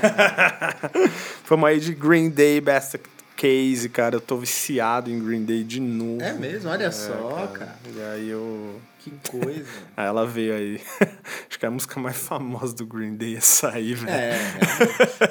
[1.48, 2.98] Vamos aí de Green Day, Best
[3.36, 4.16] Case, cara.
[4.16, 6.22] Eu tô viciado em Green Day de novo.
[6.22, 7.76] É mesmo, olha só, cara.
[7.94, 8.80] E aí eu.
[8.98, 9.64] Que coisa.
[9.96, 10.78] Aí ela veio aí.
[11.48, 14.10] Acho que é a música mais famosa do Green Day essa aí, velho.
[14.10, 14.36] É,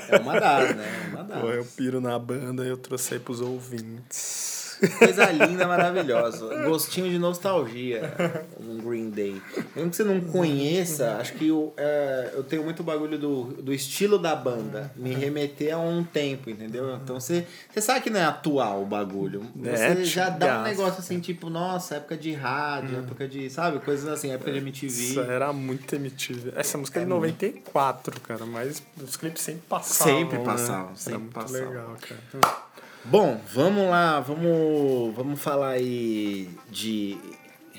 [0.10, 0.86] é, é uma das, né?
[0.88, 1.39] É uma das.
[1.39, 4.58] Pô, eu piro na banda e eu trouxe aí pros ouvintes.
[4.97, 6.63] Coisa linda, maravilhosa.
[6.65, 8.13] Gostinho de nostalgia,
[8.59, 9.41] um Green Day.
[9.75, 13.73] Mesmo que você não conheça, acho que eu, é, eu tenho muito bagulho do, do
[13.73, 14.91] estilo da banda.
[14.95, 16.95] Me remeter a um tempo, entendeu?
[16.95, 19.45] Então você, você sabe que não é atual o bagulho.
[19.55, 23.79] Você É, já dá um negócio assim, tipo, nossa, época de rádio, época de, sabe?
[23.79, 25.31] Coisas assim, época de Isso MTV.
[25.31, 26.53] era muito MTV.
[26.55, 30.13] Essa música é de 94, cara, mas os clipes sempre passavam.
[30.19, 30.45] Sempre né?
[30.45, 31.67] passavam, Era sempre muito passavam.
[31.69, 31.97] legal,
[32.31, 32.68] cara.
[33.05, 37.17] Bom, vamos lá, vamos, vamos falar aí de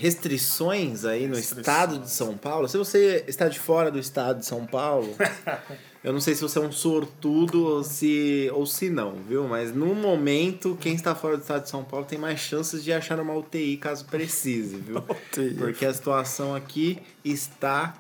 [0.01, 1.59] restrições aí no Restrições.
[1.59, 2.67] estado de São Paulo.
[2.67, 5.15] Se você está de fora do estado de São Paulo,
[6.03, 9.47] eu não sei se você é um sortudo ou se, ou se não, viu?
[9.47, 12.91] Mas no momento, quem está fora do estado de São Paulo tem mais chances de
[12.95, 15.03] achar uma UTI caso precise, viu?
[15.59, 17.95] Porque a situação aqui está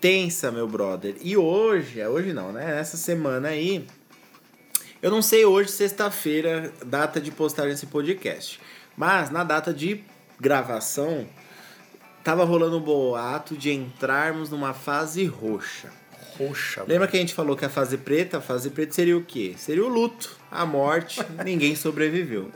[0.00, 1.14] tensa, meu brother.
[1.20, 2.80] E hoje, é hoje não, né?
[2.80, 3.86] Essa semana aí,
[5.04, 8.58] eu não sei hoje, sexta-feira, data de postagem desse podcast.
[8.96, 10.02] Mas na data de
[10.40, 11.26] gravação,
[12.24, 15.92] tava rolando um boato de entrarmos numa fase roxa.
[16.38, 16.84] Roxa.
[16.88, 19.54] Lembra que a gente falou que a fase preta, a fase preta seria o quê?
[19.58, 22.50] Seria o luto, a morte, ninguém sobreviveu.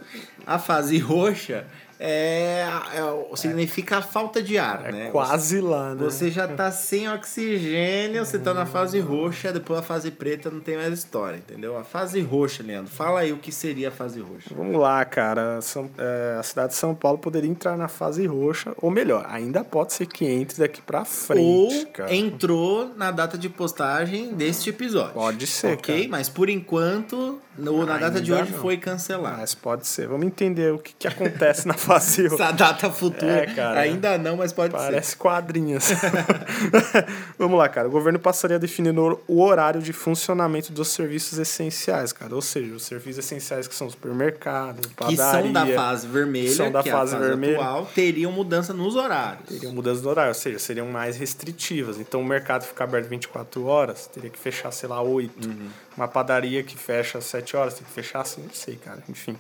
[0.47, 1.67] A fase roxa
[2.01, 5.09] é, é- significa a falta de ar, É né?
[5.11, 6.05] quase lá, né?
[6.05, 10.61] Você já tá sem oxigênio, você tá na fase roxa, depois a fase preta não
[10.61, 11.77] tem mais história, entendeu?
[11.77, 12.91] A fase roxa, Leandro.
[12.91, 14.51] Fala aí o que seria a fase roxa.
[14.57, 15.61] Vamos lá, cara.
[15.61, 19.65] São- é, a cidade de São Paulo poderia entrar na fase roxa, ou melhor, ainda
[19.65, 22.15] pode ser que entre daqui pra frente, Ou cara.
[22.15, 25.15] entrou na data de postagem deste episódio.
[25.15, 25.97] Pode ser, Ok?
[25.97, 26.09] cara.
[26.11, 28.59] Mas por enquanto, no- na data de hoje não.
[28.61, 29.39] foi cancelado.
[29.39, 30.07] Mas pode ser.
[30.09, 32.27] Vamos entender o que, que acontece na fase.
[32.33, 33.81] Essa data futura É, cara.
[33.81, 35.89] ainda não, mas pode Parece quadrinhos.
[37.39, 37.89] Vamos lá, cara.
[37.89, 42.35] O governo passaria a definir o horário de funcionamento dos serviços essenciais, cara.
[42.35, 44.89] Ou seja, os serviços essenciais que são supermercado, ser.
[44.89, 45.43] Que padaria.
[45.43, 47.57] são da fase vermelha, são da que fase é fase vermelha.
[47.57, 49.49] atual, teriam mudança nos horários.
[49.49, 51.99] Teriam mudanças do horário, ou seja, seriam mais restritivas.
[51.99, 55.49] Então, o mercado ficar aberto 24 horas, teria que fechar, sei lá, 8.
[55.49, 55.69] Uhum.
[55.99, 59.03] Uma padaria que fecha às 7 horas, tem que fechar assim, não sei, cara.
[59.09, 59.37] Enfim,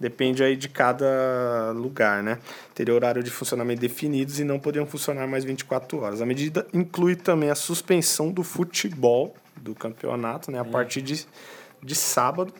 [0.00, 2.40] depende aí de cada lugar, né?
[2.74, 6.20] Teria horário de funcionamento definidos e não poderiam funcionar mais 24 horas.
[6.20, 10.58] A medida inclui também a suspensão do futebol do campeonato, né?
[10.58, 11.24] A partir de,
[11.80, 12.52] de sábado,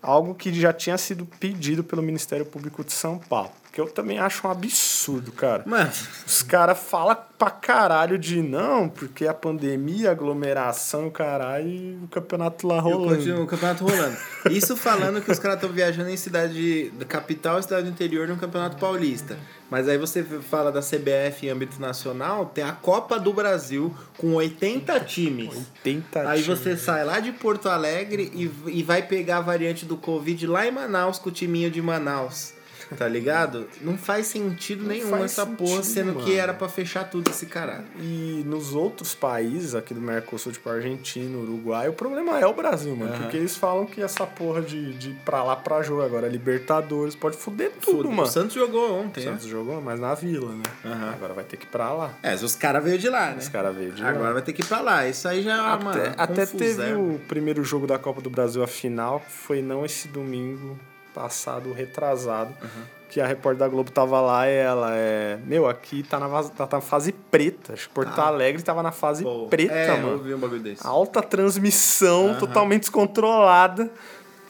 [0.00, 3.50] algo que já tinha sido pedido pelo Ministério Público de São Paulo.
[3.74, 5.64] Que eu também acho um absurdo, cara.
[5.66, 5.90] Mano,
[6.24, 11.98] Os caras falam pra caralho de não, porque a pandemia, a aglomeração, o caralho, e
[12.04, 13.16] o campeonato lá rolando.
[13.16, 14.16] continuo o campeonato rolando.
[14.48, 18.28] Isso falando que os caras estão viajando em cidade da capital e cidade do interior
[18.28, 19.36] no Campeonato Paulista.
[19.68, 24.34] Mas aí você fala da CBF em âmbito nacional, tem a Copa do Brasil com
[24.34, 25.52] 80 times.
[25.84, 26.60] 80 Aí times.
[26.60, 30.64] você sai lá de Porto Alegre e, e vai pegar a variante do Covid lá
[30.64, 32.54] em Manaus com o timinho de Manaus.
[32.96, 33.66] Tá ligado?
[33.80, 36.40] Não faz sentido nenhum faz essa porra, sentido, sendo que mano.
[36.40, 37.84] era pra fechar tudo esse caralho.
[38.00, 42.94] E nos outros países aqui do Mercosul, tipo Argentina, Uruguai, o problema é o Brasil,
[42.96, 43.12] mano.
[43.12, 43.22] Aham.
[43.22, 47.14] Porque eles falam que essa porra de, de ir pra lá pra jogo agora, Libertadores,
[47.14, 48.22] pode foder tudo, mano.
[48.22, 49.24] O Santos jogou O ontem.
[49.24, 49.32] né?
[49.32, 50.62] Santos jogou, mas na vila, né?
[50.84, 51.10] Aham.
[51.12, 52.14] Agora vai ter que ir pra lá.
[52.22, 53.36] É, os caras veio de lá, né?
[53.38, 54.10] Os caras veio de lá.
[54.10, 55.08] Agora vai ter que ir pra lá.
[55.08, 58.62] Isso aí já é uma Até, até teve o primeiro jogo da Copa do Brasil,
[58.62, 60.78] a final, que foi não esse domingo
[61.14, 62.52] passado, retrasado,
[63.08, 65.38] que a repórter da Globo tava lá e ela é...
[65.46, 67.72] Meu, aqui tá na, vaz- tá na fase preta.
[67.74, 68.26] Acho que Porto Ah.
[68.26, 70.18] Alegre tava na fase Pô, preta, é, Eu mano.
[70.18, 70.84] vi um bagulho desse.
[70.84, 73.88] Alta transmissão, totalmente descontrolada.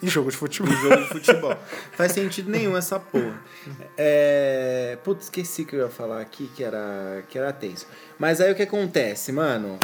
[0.03, 0.73] E jogo de futebol.
[0.75, 1.55] jogo de futebol.
[1.93, 3.35] Faz sentido nenhum essa porra.
[3.97, 4.99] É...
[5.05, 7.87] Putz, esqueci que eu ia falar aqui, que era, que era tenso.
[8.19, 9.79] Mas aí o que acontece, mano?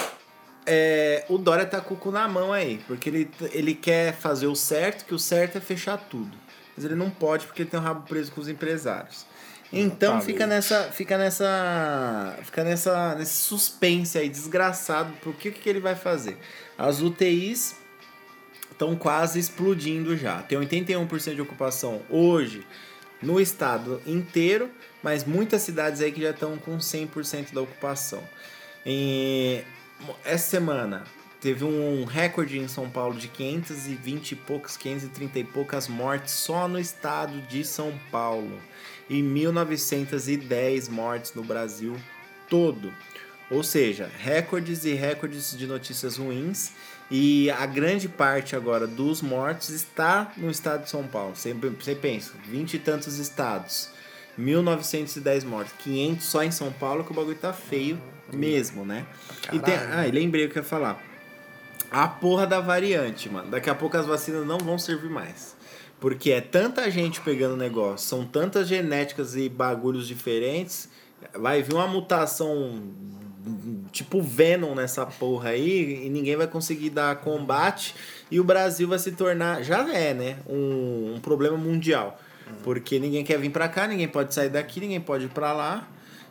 [0.66, 1.24] É...
[1.28, 4.54] O Dória tá com o cu na mão aí, porque ele, ele quer fazer o
[4.54, 6.36] certo, que o certo é fechar tudo.
[6.80, 9.26] Mas ele não pode porque ele tem o rabo preso com os empresários.
[9.70, 10.24] Então Exatamente.
[10.24, 15.94] fica nessa, fica nessa, fica nessa, nesse suspense aí desgraçado pro que que ele vai
[15.94, 16.38] fazer.
[16.78, 17.76] As UTIs
[18.72, 20.40] estão quase explodindo já.
[20.42, 22.66] Tem 81% de ocupação hoje
[23.22, 24.70] no estado inteiro,
[25.02, 28.22] mas muitas cidades aí que já estão com 100% da ocupação.
[28.86, 29.62] Em-
[30.24, 31.04] essa semana
[31.40, 36.68] teve um recorde em São Paulo de 520 e poucas, 530 e poucas mortes só
[36.68, 38.60] no estado de São Paulo.
[39.08, 41.96] E 1910 mortes no Brasil
[42.48, 42.92] todo.
[43.50, 46.72] Ou seja, recordes e recordes de notícias ruins.
[47.10, 51.34] E a grande parte agora dos mortos está no estado de São Paulo.
[51.34, 53.90] Você, você pensa, 20 e tantos estados,
[54.38, 58.00] 1910 mortos, 500 só em São Paulo, que o bagulho tá feio
[58.32, 59.04] mesmo, né?
[59.52, 59.98] E tem, Caralho.
[59.98, 61.09] ah, e lembrei o que eu ia falar.
[61.90, 63.50] A porra da variante, mano.
[63.50, 65.56] Daqui a pouco as vacinas não vão servir mais.
[65.98, 70.88] Porque é tanta gente pegando negócio, são tantas genéticas e bagulhos diferentes.
[71.34, 72.80] Vai vir uma mutação
[73.90, 77.94] tipo Venom nessa porra aí e ninguém vai conseguir dar combate.
[78.30, 80.38] E o Brasil vai se tornar, já é, né?
[80.48, 82.18] Um, um problema mundial.
[82.62, 85.88] Porque ninguém quer vir pra cá, ninguém pode sair daqui, ninguém pode ir pra lá.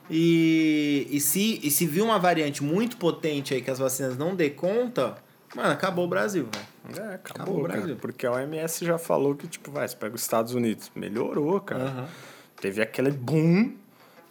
[0.10, 4.36] E, e, se, e se vir uma variante muito potente aí que as vacinas não
[4.36, 5.18] dê conta,
[5.56, 7.02] mano, acabou o Brasil, velho.
[7.12, 7.78] É, acabou, Acabou o cara.
[7.80, 7.96] Brasil.
[7.98, 11.84] Porque a OMS já falou que, tipo, vai, você pega os Estados Unidos, melhorou, cara.
[11.86, 12.08] Aham.
[12.60, 13.74] Teve aquele boom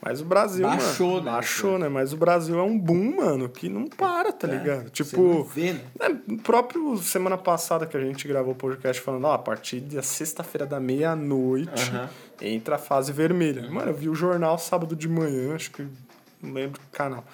[0.00, 1.24] Mas o Brasil, Baixou, mano.
[1.24, 1.30] né?
[1.32, 1.88] Baixou, né?
[1.88, 4.86] Mas o Brasil é um boom, mano, que não para, tá ligado?
[4.86, 5.42] É, Você não Tipo.
[5.44, 5.80] vê, né?
[5.98, 9.80] É, no próprio semana passada que a gente gravou o podcast falando, ó, a partir
[9.80, 11.92] da sexta-feira da meia-noite
[12.40, 13.68] entra a fase vermelha.
[13.68, 15.84] Mano, eu vi o jornal sábado de manhã, acho que
[16.42, 17.24] não lembro o canal.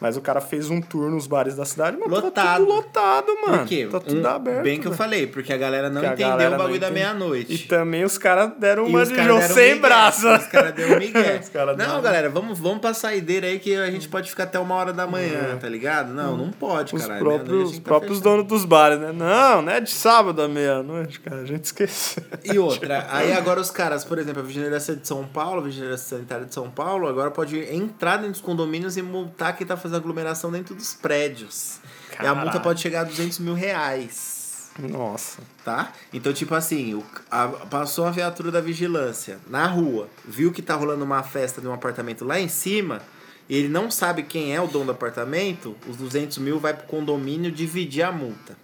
[0.00, 2.32] Mas o cara fez um tour nos bares da cidade, mano, Lotado.
[2.34, 3.58] tá tudo lotado, mano.
[3.58, 3.88] Por quê?
[3.90, 4.62] Tá tudo Um- aberto.
[4.64, 4.98] Bem que eu velho.
[4.98, 7.54] falei, porque a galera não Que a entendeu galera o bagulho da meia-noite.
[7.54, 9.80] E também os caras deram E uma de João sem migué.
[9.80, 10.28] braço.
[10.28, 11.38] Os caras deram migué.
[11.40, 14.58] Os caras não, galera, vamos, vamos pra saideira aí que a gente pode ficar até
[14.58, 16.12] uma hora da manhã, tá ligado?
[16.12, 17.18] Não, não pode, Os cara.
[17.20, 19.12] próprios, os próprios donos dos bares, né?
[19.12, 21.42] Não, não é de sábado à meia-noite, cara.
[21.42, 22.22] A gente esqueceu.
[22.44, 26.16] E outra, aí agora os caras, por exemplo, a Vigilância de São Paulo, a Vigilância
[26.16, 29.96] Sanitária de São Paulo, agora pode entrar dentro dos condomínios e multar quem tá fazendo
[29.96, 31.78] aglomeração dentro dos prédios.
[32.10, 32.40] E a Caralho.
[32.40, 34.70] multa pode chegar a 200 mil reais.
[34.78, 35.40] Nossa.
[35.64, 35.92] Tá?
[36.12, 40.74] Então, tipo assim, o, a- passou a viatura da vigilância na rua, viu que tá
[40.74, 43.00] rolando uma festa de um apartamento lá em cima,
[43.48, 46.86] e ele não sabe quem é o dono do apartamento, os 200 mil vai pro
[46.86, 48.56] condomínio dividir a multa.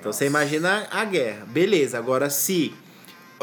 [0.00, 1.44] Então você imagina a guerra.
[1.46, 2.74] Beleza, agora se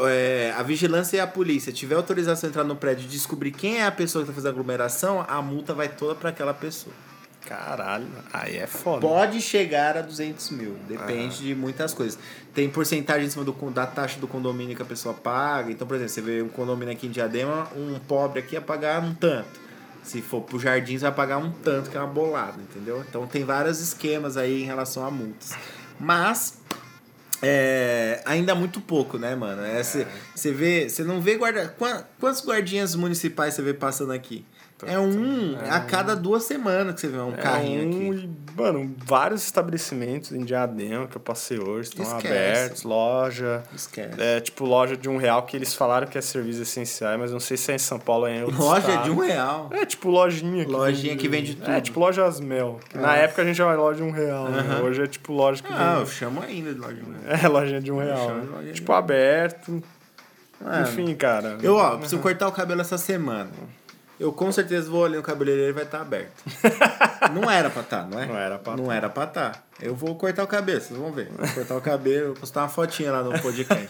[0.00, 3.78] é, a vigilância e a polícia tiver autorização de entrar no prédio e descobrir quem
[3.78, 6.94] é a pessoa que tá fazendo a aglomeração, a multa vai toda para aquela pessoa.
[7.46, 8.06] Caralho.
[8.32, 9.00] Aí é foda.
[9.00, 12.18] Pode chegar a 200 mil, depende de muitas coisas.
[12.52, 15.70] Tem porcentagem em cima do, da taxa do condomínio que a pessoa paga.
[15.70, 19.00] Então, por exemplo, você vê um condomínio aqui em Diadema, um pobre aqui ia pagar
[19.00, 19.60] um tanto.
[20.02, 23.04] Se for pro Jardins, vai pagar um tanto, que é uma bolada, entendeu?
[23.08, 25.56] Então, tem vários esquemas aí em relação a multas.
[25.98, 26.58] Mas,
[27.42, 29.62] é, ainda muito pouco, né, mano?
[29.64, 29.82] É,
[30.36, 31.68] Você vê, você não vê guarda.
[31.78, 34.44] qua- Quantos guardinhas municipais você vê passando aqui?
[34.86, 38.28] É um a cada duas semanas que você vê um carrinho é um, aqui.
[38.54, 42.26] e, mano, vários estabelecimentos em Diadema que eu passei hoje estão Esquece.
[42.26, 43.62] abertos, loja.
[43.74, 44.20] Esquece.
[44.20, 47.40] É tipo loja de um real que eles falaram que é serviços essenciais, mas não
[47.40, 49.04] sei se é em São Paulo ou em outro Loja estado.
[49.04, 49.70] de um real.
[49.72, 50.66] É tipo lojinha.
[50.66, 51.70] Que Lojinha que vende tudo.
[51.70, 52.78] É tipo lojas Mel.
[52.94, 53.16] Na Ah.
[53.16, 54.50] época a gente chamava de loja de um real.
[54.50, 54.80] né?
[54.84, 56.10] Hoje é tipo loja que Ah, eu vende.
[56.18, 57.24] chamo ainda de loja de um real.
[57.42, 58.26] É, lojinha de um real.
[58.40, 58.62] de né?
[58.64, 59.82] de Tipo aberto.
[60.60, 61.58] Mano, Enfim, cara.
[61.62, 63.50] Eu, ó, preciso cortar o cabelo essa semana.
[64.18, 66.42] Eu com certeza vou ali no cabeleireiro e vai estar aberto.
[67.34, 68.24] não era pra estar, não é?
[68.24, 69.66] Não era pra Não era pra estar.
[69.78, 71.30] Eu vou cortar o cabelo, vocês vão ver.
[71.36, 73.88] Vou cortar o cabelo, vou postar uma fotinha lá no podcast.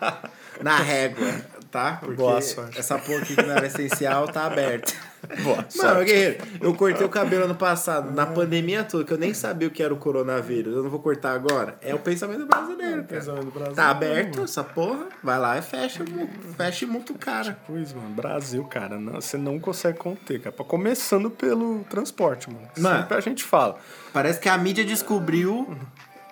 [0.62, 1.30] Na régua,
[1.70, 1.98] tá?
[2.00, 2.78] Porque Boa sorte.
[2.78, 4.94] essa porra aqui que não era essencial tá aberta.
[5.42, 6.04] Boa Mano, sorte.
[6.04, 9.70] guerreiro, eu cortei o cabelo ano passado, na pandemia toda, que eu nem sabia o
[9.70, 10.74] que era o coronavírus.
[10.74, 11.76] Eu não vou cortar agora.
[11.80, 13.02] É o pensamento brasileiro, cara.
[13.04, 16.04] pensamento brasileiro, Tá aberto essa porra, vai lá e fecha,
[16.56, 17.58] fecha muito cara.
[17.66, 20.54] Pois, mano, Brasil, cara, não, você não consegue conter, cara.
[20.56, 22.68] Começando pelo transporte, mano.
[22.78, 23.00] Mano.
[23.00, 23.76] Sempre a gente fala.
[24.12, 25.76] Parece que a mídia descobriu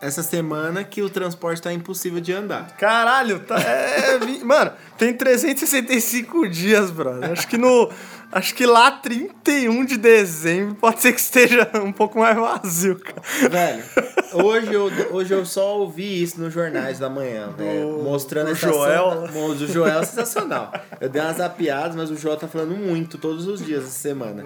[0.00, 2.76] essa semana que o transporte tá impossível de andar.
[2.76, 3.58] Caralho, tá.
[3.58, 7.32] É, mano, tem 365 dias, brother.
[7.32, 7.90] Acho que no.
[8.34, 13.22] Acho que lá 31 de dezembro pode ser que esteja um pouco mais vazio, cara.
[13.48, 13.84] Velho,
[14.32, 18.02] hoje eu, hoje eu só ouvi isso nos jornais da manhã, velho.
[18.02, 19.28] Mostrando estação Joel.
[19.54, 20.72] do Joel é sensacional.
[21.00, 24.44] Eu dei umas zapiadas, mas o Joel tá falando muito todos os dias essa semana.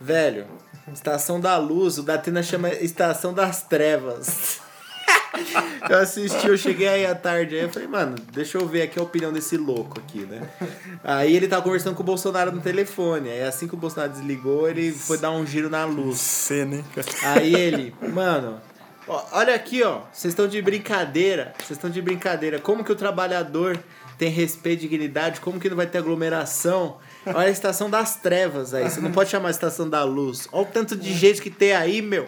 [0.00, 0.46] Velho,
[0.92, 4.60] Estação da Luz, o Datena chama Estação das Trevas.
[5.88, 8.98] Eu assisti, eu cheguei aí à tarde, aí eu falei, mano, deixa eu ver aqui
[8.98, 10.48] a opinião desse louco aqui, né?
[11.02, 14.68] Aí ele tava conversando com o Bolsonaro no telefone, aí assim que o Bolsonaro desligou,
[14.68, 16.18] ele foi dar um giro na luz.
[16.94, 17.06] Cara.
[17.34, 18.60] Aí ele, mano,
[19.06, 20.02] ó, olha aqui, ó.
[20.12, 21.52] Vocês estão de brincadeira.
[21.58, 22.58] Vocês estão de brincadeira.
[22.58, 23.78] Como que o trabalhador
[24.16, 25.40] tem respeito e dignidade?
[25.40, 26.96] Como que não vai ter aglomeração?
[27.26, 28.88] Olha a estação das trevas aí.
[28.88, 30.48] Você não pode chamar a estação da luz.
[30.52, 32.26] Olha o tanto de gente que tem aí, meu.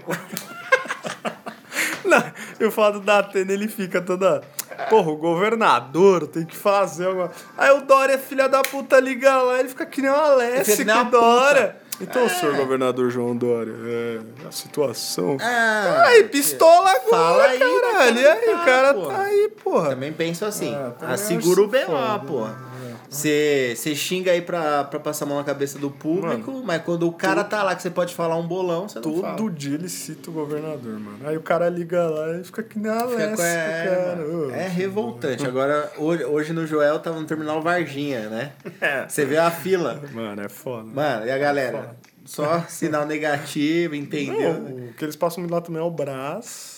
[2.07, 2.23] Não,
[2.61, 4.43] eu falo da Atena, ele fica toda.
[4.91, 7.31] Porra, o governador tem que fazer alguma.
[7.57, 11.05] Aí o Dória, filha da puta, liga lá, ele fica que nem uma Alessia, que
[11.11, 11.77] Dória.
[11.99, 12.29] Então, É.
[12.29, 15.39] senhor governador João Dória, é, a situação.
[15.41, 18.15] Ah, Aí, pistola agora, Fala aí, caralho.
[18.15, 18.57] né, E aí, cara?
[18.61, 19.15] o cara Porra.
[19.15, 19.89] tá aí, porra.
[19.91, 20.75] Também penso assim.
[20.75, 22.66] É, também ah, segura o BO, porra.
[23.09, 27.13] Você xinga aí pra, pra passar a mão na cabeça do público, mas quando o
[27.13, 29.37] cara tá lá que você pode falar um bolão, você não fala.
[29.37, 31.19] Todo dia ele cita o governador, mano.
[31.25, 34.17] Aí o cara liga lá e fica que nem a Fica é, cara.
[34.17, 35.47] mano, Ô, é revoltante.
[35.47, 38.53] Agora, hoje, hoje no Joel tava no terminal Varginha, né?
[38.81, 39.07] É.
[39.09, 40.01] Você vê a fila.
[40.13, 40.85] Mano, é foda.
[40.93, 41.97] Mano, e a galera?
[42.25, 44.55] Só sinal negativo, entendeu?
[44.55, 46.76] Não, o que eles passam lá também é o Brás.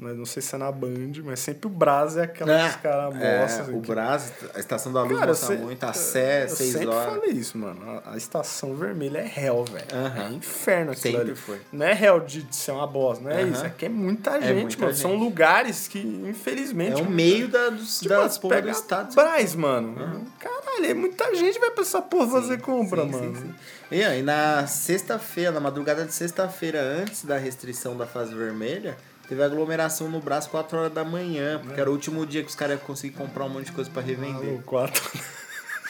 [0.00, 3.14] Não sei se é na Band, mas sempre o Brás é aquela que os caras
[3.20, 3.78] é, mostram.
[3.78, 6.86] o que- Brás, a Estação da Luz mostra eu muito, a Sé, eu 6 sempre
[6.88, 7.14] horas.
[7.14, 7.80] falei isso, mano.
[8.04, 9.86] A, a estação vermelha é hell, velho.
[9.92, 10.28] Aham.
[10.28, 11.34] É inferno aquilo Sempre ali.
[11.36, 11.60] foi.
[11.72, 13.50] Não é hell de, de ser uma bosta, não é Aham.
[13.50, 13.64] isso.
[13.66, 14.94] É que é muita gente, muita mano.
[14.94, 15.20] São gente.
[15.20, 17.00] lugares que, infelizmente.
[17.00, 19.14] É o meio da, dos, Tipo, das porra do estado.
[19.14, 20.24] Brás, mano.
[20.38, 23.36] Caralho, é muita gente vai pra essa porra fazer compra, Sim, sim, mano.
[23.36, 23.54] sim.
[23.90, 28.96] E aí, na sexta-feira, na madrugada de sexta-feira, antes da restrição da fase vermelha,
[29.28, 32.54] teve aglomeração no braço 4 horas da manhã, porque era o último dia que os
[32.54, 34.60] caras iam conseguir comprar um monte de coisa pra revender.
[34.62, 35.02] Quatro.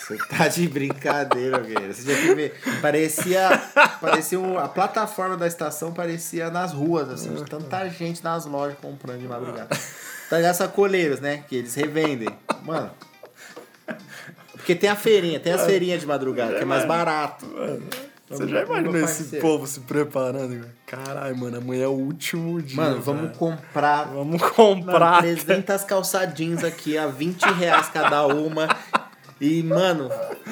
[0.00, 1.92] Você tá de brincadeira, velho.
[1.94, 2.58] Você já que ver.
[2.80, 3.50] Parecia.
[4.00, 8.78] Parecia um- a plataforma da estação parecia nas ruas, assim, de tanta gente nas lojas
[8.80, 9.68] comprando de madrugada.
[10.30, 10.54] Tá ligado?
[10.54, 11.44] Sacoleiros, né?
[11.46, 12.28] Que eles revendem.
[12.62, 12.90] Mano.
[14.52, 17.46] Porque tem a feirinha, tem as feirinhas de madrugada, que é mais barato.
[18.30, 20.66] Você já imaginou esse povo se preparando?
[20.86, 21.02] cara?
[21.04, 22.76] Caralho, mano, amanhã é o último dia.
[22.76, 25.22] Mano, vamos comprar Vamos Mano, comprar.
[25.22, 28.68] 300 calçadinhos aqui a 20 reais cada uma.
[29.40, 30.10] E, mano,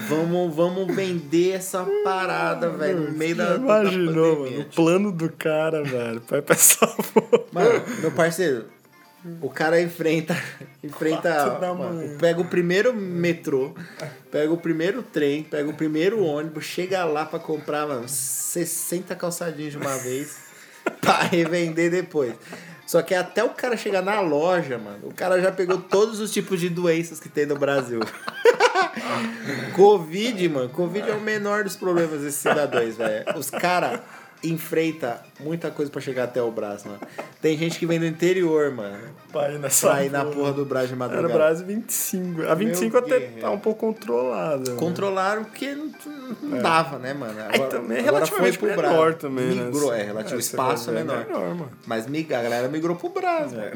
[0.08, 4.58] vamos, vamos vender essa parada, velho, no meio da, da Imaginou, pandemia.
[4.58, 6.20] mano, o plano do cara, velho.
[6.20, 7.42] Pra essa porra.
[7.52, 8.66] Mano, meu parceiro,
[9.40, 10.36] o cara enfrenta.
[10.82, 13.74] enfrenta mano, pega o primeiro metrô,
[14.30, 19.72] pega o primeiro trem, pega o primeiro ônibus, chega lá pra comprar, mano, 60 calçadinhos
[19.72, 20.36] de uma vez
[21.00, 22.34] pra revender depois.
[22.86, 26.30] Só que até o cara chegar na loja, mano, o cara já pegou todos os
[26.30, 28.00] tipos de doenças que tem no Brasil.
[29.74, 30.68] Covid, mano.
[30.68, 33.24] Covid é o menor dos problemas desses cidadãos, velho.
[33.36, 34.00] Os caras
[34.44, 37.00] enfrentam muita coisa pra chegar até o braço, mano.
[37.40, 38.98] Tem gente que vem do interior, mano.
[39.32, 41.34] Pra ir nessa Pra ir na porra do Brasil de Era madrugada.
[41.34, 42.42] Brasil 25.
[42.48, 43.40] A 25 até guerreiro.
[43.40, 44.70] tá um pouco controlada.
[44.72, 44.76] né?
[44.78, 45.90] Controlaram porque não,
[46.42, 47.38] não dava, né, mano?
[47.40, 49.18] Agora, também é relativamente foi pro menor Brasil.
[49.18, 49.64] também, né?
[49.64, 51.20] Migrou, é, relativo É, você espaço é menor.
[51.20, 51.72] é menor, mano.
[51.86, 53.58] Mas mig- a galera migrou pro Brasil.
[53.60, 53.72] É.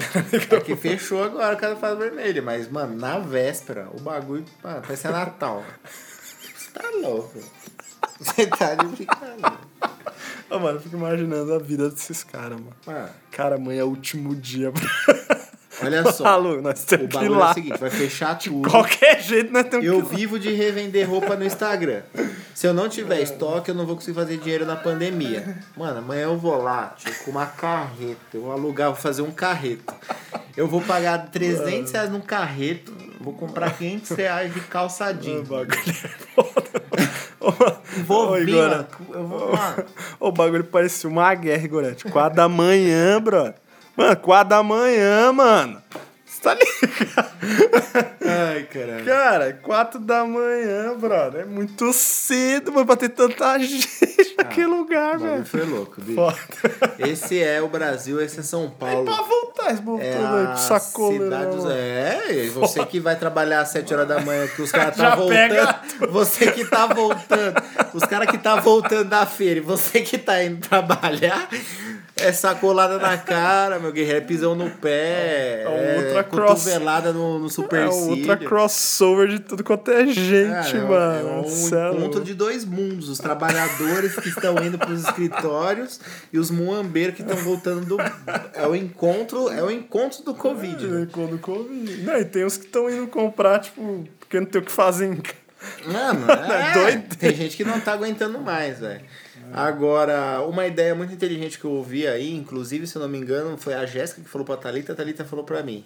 [0.57, 2.41] Aqui fechou agora cada fase vermelha.
[2.43, 5.63] Mas, mano, na véspera, o bagulho mano, parecia Natal.
[6.57, 7.39] Você tá louco.
[8.19, 9.53] Você tá de brincadeira.
[10.51, 12.75] Ô, mano, eu fico imaginando a vida desses caras, mano.
[12.87, 14.73] Mano, Cara, amanhã é o último dia.
[15.83, 16.25] olha só.
[16.25, 17.51] Falou, nós O temos que ir bagulho é lá.
[17.51, 18.69] o seguinte, vai fechar tudo.
[18.71, 20.17] Qualquer jeito nós temos Eu que ir lá.
[20.17, 22.03] vivo de revender roupa no Instagram.
[22.55, 25.59] Se eu não tiver estoque, eu não vou conseguir fazer dinheiro na pandemia.
[25.77, 28.19] Mano, amanhã eu vou lá, tipo, com uma carreta.
[28.35, 29.95] Eu vou alugar, vou fazer um carreto.
[30.57, 32.93] Eu vou pagar 300 reais num carreto.
[33.21, 35.43] Vou comprar 500 reais de O calçadinho.
[35.45, 36.61] bagulho é foda.
[38.07, 38.87] Vou vir, mano.
[39.13, 39.77] Eu vou lá.
[40.19, 42.05] O bagulho parecia uma guerra, Igorete.
[42.05, 43.53] Quatro da manhã, bro.
[44.01, 45.83] Mano, quatro da manhã, mano.
[46.25, 47.31] Você tá ligado?
[48.25, 49.05] Ai, caralho.
[49.05, 51.43] Cara, quatro da manhã, brother.
[51.43, 55.45] É muito cedo, mano, pra ter tanta gente naquele lugar, velho.
[55.45, 56.15] foi louco, bicho.
[56.15, 56.39] Foda.
[56.99, 59.05] Esse é o Brasil, esse é São Paulo.
[59.05, 61.13] Pra voltar esse É com sacola.
[61.13, 61.65] cidade dos...
[61.65, 65.11] né, É, você que vai trabalhar às 7 horas da manhã, que os caras Já
[65.11, 65.35] tá voltando.
[65.35, 65.81] pega
[66.11, 67.63] Você que tá voltando.
[67.93, 71.49] Os caras que tá voltando da feira e você que tá indo trabalhar.
[72.21, 74.19] É sacolada na cara, meu guerreiro.
[74.19, 75.63] É pisão no pé.
[75.65, 80.51] É É, ultra cross- cotovelada no, no É outra crossover de tudo quanto é gente,
[80.51, 81.29] Cara, é mano.
[81.29, 83.09] É um é encontro de dois mundos.
[83.09, 86.01] Os trabalhadores que estão indo para os escritórios
[86.33, 87.97] e os muambeiros que estão voltando do.
[88.55, 90.87] É o encontro, é o encontro do Covid.
[90.87, 91.09] né?
[91.11, 92.03] Quando Covid.
[92.03, 95.07] Não, e tem uns que estão indo comprar, tipo, porque não tem o que fazer
[95.07, 95.41] em casa.
[95.87, 97.17] Mano, é, doido.
[97.17, 99.03] tem gente que não tá aguentando mais, velho.
[99.53, 103.57] Agora, uma ideia muito inteligente que eu ouvi aí, inclusive, se eu não me engano,
[103.57, 105.85] foi a Jéssica que falou pra Thalita, a Thalita falou pra mim.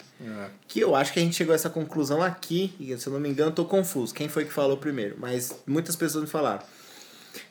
[0.68, 3.20] Que eu acho que a gente chegou a essa conclusão aqui, e se eu não
[3.20, 4.14] me engano, eu tô confuso.
[4.14, 5.16] Quem foi que falou primeiro?
[5.18, 6.62] Mas muitas pessoas me falaram.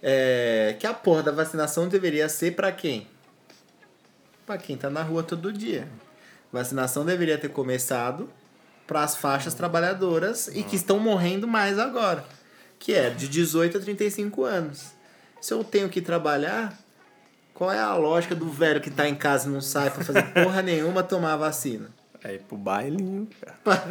[0.01, 3.07] É, que a porra da vacinação deveria ser pra quem?
[4.45, 5.87] Pra quem tá na rua todo dia.
[6.51, 8.29] Vacinação deveria ter começado
[8.85, 12.23] para as faixas trabalhadoras e que estão morrendo mais agora,
[12.77, 14.93] que é de 18 a 35 anos.
[15.43, 16.73] Se eu tenho que trabalhar,
[17.53, 20.23] qual é a lógica do velho que tá em casa e não sai para fazer
[20.31, 21.89] porra nenhuma tomar a vacina?
[22.23, 23.83] É ir pro bailinho, cara.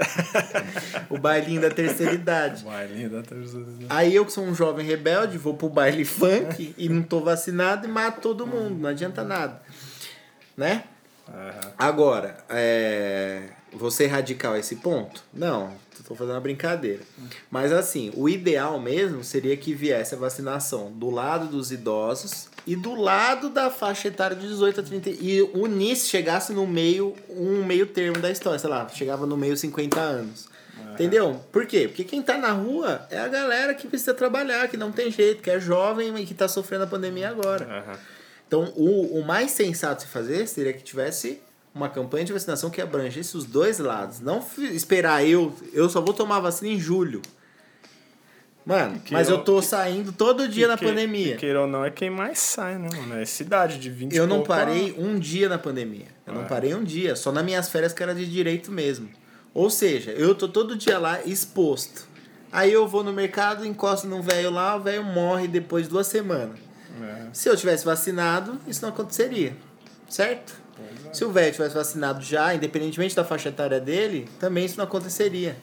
[1.10, 2.64] O bailinho da terceira idade.
[2.64, 3.66] Bailinho da terceira.
[3.90, 7.86] Aí eu que sou um jovem rebelde, vou pro baile funk e não tô vacinado
[7.86, 9.60] e mato todo mundo, não adianta nada.
[10.56, 10.84] Né?
[11.78, 13.48] Agora, é...
[13.72, 15.22] você radical a esse ponto?
[15.32, 15.72] Não,
[16.06, 17.00] tô fazendo uma brincadeira.
[17.50, 22.76] Mas assim, o ideal mesmo seria que viesse a vacinação do lado dos idosos e
[22.76, 27.64] do lado da faixa etária de 18 a 30 e unisse, chegasse no meio, um
[27.64, 30.52] meio termo da história, sei lá, chegava no meio 50 anos.
[30.92, 31.40] Entendeu?
[31.50, 31.88] Por quê?
[31.88, 35.42] Porque quem tá na rua é a galera que precisa trabalhar, que não tem jeito,
[35.42, 37.98] que é jovem e que tá sofrendo a pandemia agora.
[38.52, 41.40] Então, o, o mais sensato se fazer seria que tivesse
[41.74, 44.20] uma campanha de vacinação que abrangesse os dois lados.
[44.20, 47.22] Não esperar eu, eu só vou tomar vacina em julho.
[48.66, 51.32] Mano, Que mas eu- eu tô saindo todo dia na Que- pandemia.
[51.36, 53.18] que Queira ou não, é quem mais sai, né, mano?
[53.18, 56.08] É cidade de 20 Eu não parei um dia na pandemia.
[56.26, 56.44] Eu não É.
[56.44, 59.08] parei um dia, só nas minhas férias que era de direito mesmo.
[59.54, 62.06] Ou seja, eu tô todo dia lá exposto.
[62.52, 66.06] Aí eu vou no mercado, encosto num velho lá, o velho morre depois de duas
[66.06, 66.58] semanas.
[67.02, 67.26] É.
[67.32, 69.56] Se eu tivesse vacinado, isso não aconteceria.
[70.08, 70.54] Certo?
[71.08, 71.12] é.
[71.14, 75.56] Se o velho tivesse vacinado já, independentemente da faixa etária dele, também isso não aconteceria.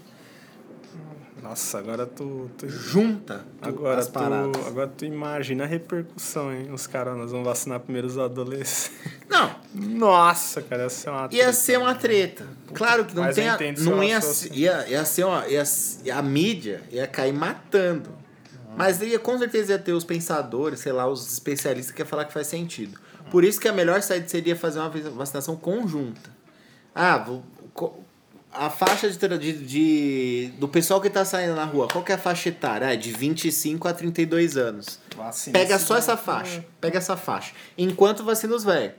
[1.42, 2.52] Nossa, agora tu.
[2.58, 2.68] tu...
[2.68, 4.68] Junta tu- Agora as tu, paradas.
[4.68, 6.70] agora tu imagina a repercussão, hein?
[6.72, 8.92] Os caras, nós vamos vacinar primeiro os adolescentes.
[9.30, 11.54] Não, Nossa, cara, ia ser uma ia treta.
[11.54, 12.46] ser uma treta.
[12.74, 14.20] Claro que não tem a, não ia,
[14.52, 15.64] ia, ia ser uma, ia,
[16.14, 18.10] a mídia ia cair matando.
[18.80, 22.26] Mas ia, com certeza ia ter os pensadores, sei lá, os especialistas que ia falar
[22.26, 22.98] que faz sentido.
[23.30, 26.30] Por isso que a melhor saída seria fazer uma vacinação conjunta.
[26.96, 27.44] Ah, vou,
[28.52, 32.16] a faixa de, de, de- do pessoal que tá saindo na rua, qual que é
[32.16, 32.88] a faixa etária?
[32.88, 35.00] Ah, de 25 a 32 anos.
[35.16, 36.66] Vacina Pega só essa faixa.
[36.82, 37.54] Pega essa faixa.
[37.78, 38.94] Enquanto vacina os velhos.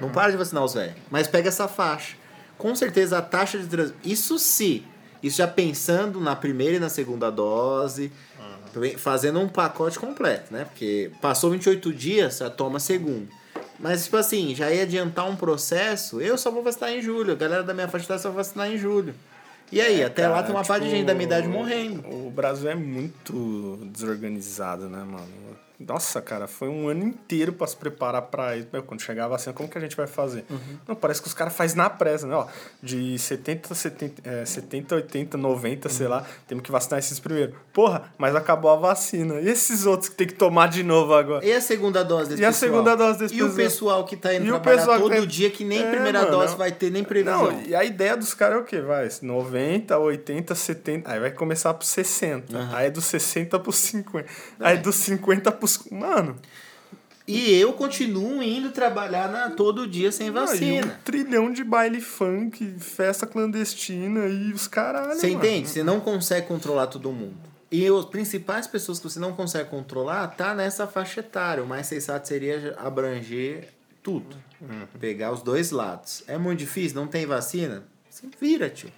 [0.00, 0.96] Não para de vacinar os velhos.
[1.10, 2.16] Mas pega essa faixa.
[2.56, 3.92] Com certeza a taxa de trans...
[4.04, 4.82] Isso sim.
[5.22, 8.10] Isso já pensando na primeira e na segunda dose.
[8.96, 10.64] Fazendo um pacote completo, né?
[10.64, 13.26] Porque passou 28 dias, já toma a segunda.
[13.78, 16.20] Mas, tipo assim, já ia adiantar um processo.
[16.20, 17.32] Eu só vou vacinar em julho.
[17.32, 19.14] A galera da minha etária só vai vacinar em julho.
[19.70, 22.00] E aí, até lá Cara, tem uma parte de tipo, gente da minha idade morrendo.
[22.08, 25.28] O Brasil é muito desorganizado, né, mano?
[25.80, 28.66] Nossa, cara, foi um ano inteiro pra se preparar pra isso.
[28.72, 30.44] Meu, quando chegar a vacina, como que a gente vai fazer?
[30.50, 30.58] Uhum.
[30.88, 32.34] Não, parece que os caras fazem na pressa, né?
[32.34, 32.46] Ó,
[32.82, 36.12] de 70, 70, é, 70 80, 90, sei Uhum.
[36.12, 37.54] lá, temos que vacinar esses primeiro.
[37.72, 39.40] Porra, mas acabou a vacina.
[39.40, 41.44] E esses outros que tem que tomar de novo agora?
[41.46, 42.70] E a segunda dose desse E a pessoal?
[42.72, 43.56] segunda dose desse E o pessoal?
[43.68, 46.30] pessoal que tá indo E trabalhar pessoal todo que- dia, que nem É, primeira mano,
[46.32, 47.52] dose não- vai ter nem previsão.
[47.52, 48.80] Não, e a ideia dos caras é o quê?
[48.80, 51.12] Vai, 90, 80, 70.
[51.12, 52.58] Aí vai começar pro 60.
[52.72, 54.28] Aí é dos 60 pro 50.
[54.58, 55.90] Aí dos 50 pros.
[55.90, 56.36] Mano.
[57.26, 61.00] E eu continuo indo trabalhar na, todo dia sem Aí um vacina.
[61.04, 65.20] trilhão de baile funk, festa clandestina e os caralho.
[65.20, 65.68] Você entende?
[65.68, 67.36] Você não consegue controlar todo mundo.
[67.70, 71.62] E as principais pessoas que você não consegue controlar tá nessa faixa etária.
[71.62, 73.68] O mais sensato seria abranger
[74.02, 74.34] tudo.
[74.98, 76.24] Pegar os dois lados.
[76.26, 77.84] É muito difícil, não tem vacina?
[78.08, 78.90] Se vira, tio.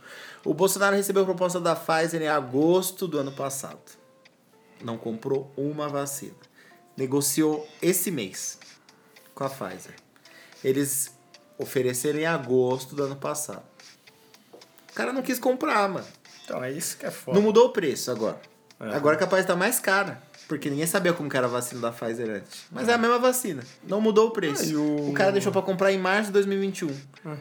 [0.45, 3.81] O Bolsonaro recebeu a proposta da Pfizer em agosto do ano passado.
[4.85, 6.33] Não comprou uma vacina.
[7.01, 8.59] Negociou esse mês
[9.35, 9.95] com a Pfizer.
[10.63, 11.11] Eles
[11.57, 13.63] ofereceram em agosto do ano passado.
[14.91, 16.07] O cara não quis comprar, mano.
[16.45, 17.39] Então é isso que é foda.
[17.39, 18.39] Não mudou o preço agora.
[18.79, 18.95] É.
[18.95, 20.21] Agora é capaz de estar mais cara.
[20.47, 22.65] Porque ninguém sabia como que era a vacina da Pfizer antes.
[22.71, 23.63] Mas é a mesma vacina.
[23.83, 24.77] Não mudou o preço.
[24.77, 26.95] Ah, o- O cara deixou pra comprar em março de 2021.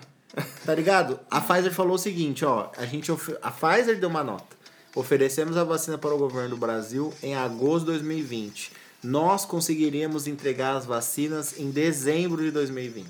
[0.64, 1.20] Tá ligado?
[1.30, 2.70] A Pfizer falou o seguinte, ó.
[2.78, 4.56] A, gente ofe- a Pfizer deu uma nota.
[4.96, 8.72] Oferecemos a vacina para o governo do Brasil em agosto de 2020.
[9.04, 13.08] Nós conseguiríamos entregar as vacinas em dezembro de 2020.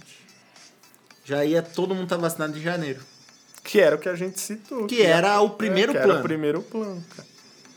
[1.25, 3.01] Já ia todo mundo estar vacinado em janeiro.
[3.63, 4.87] Que era o que a gente citou.
[4.87, 6.13] Que era o primeiro é, que plano.
[6.13, 7.27] Era o primeiro plano, cara.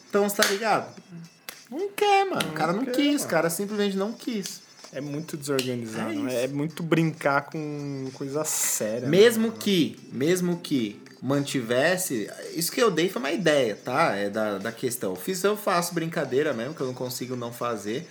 [0.09, 0.95] Então, você tá ligado?
[1.71, 2.51] Não quer, mano.
[2.51, 4.61] O cara não, quer, quis, o cara simplesmente não quis.
[4.93, 6.13] É muito desorganizado.
[6.13, 6.45] É né?
[6.45, 9.09] É, muito brincar com coisa séria.
[9.09, 9.55] Mesmo né?
[9.59, 12.29] que, mesmo que mantivesse.
[12.55, 14.17] Isso que eu dei foi uma ideia, tá?
[14.17, 15.15] É da, da questão.
[15.15, 18.09] Fiz, eu faço brincadeira mesmo, que eu não consigo não fazer.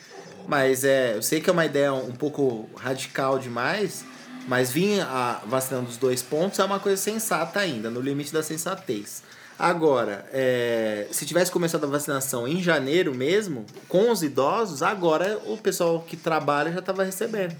[0.48, 4.06] Mas é, eu sei que é uma ideia um pouco radical demais.
[4.48, 8.42] Mas vir a, vacinando os dois pontos é uma coisa sensata ainda, no limite da
[8.42, 9.22] sensatez.
[9.60, 15.58] Agora, é, se tivesse começado a vacinação em janeiro mesmo, com os idosos, agora o
[15.58, 17.56] pessoal que trabalha já estava recebendo.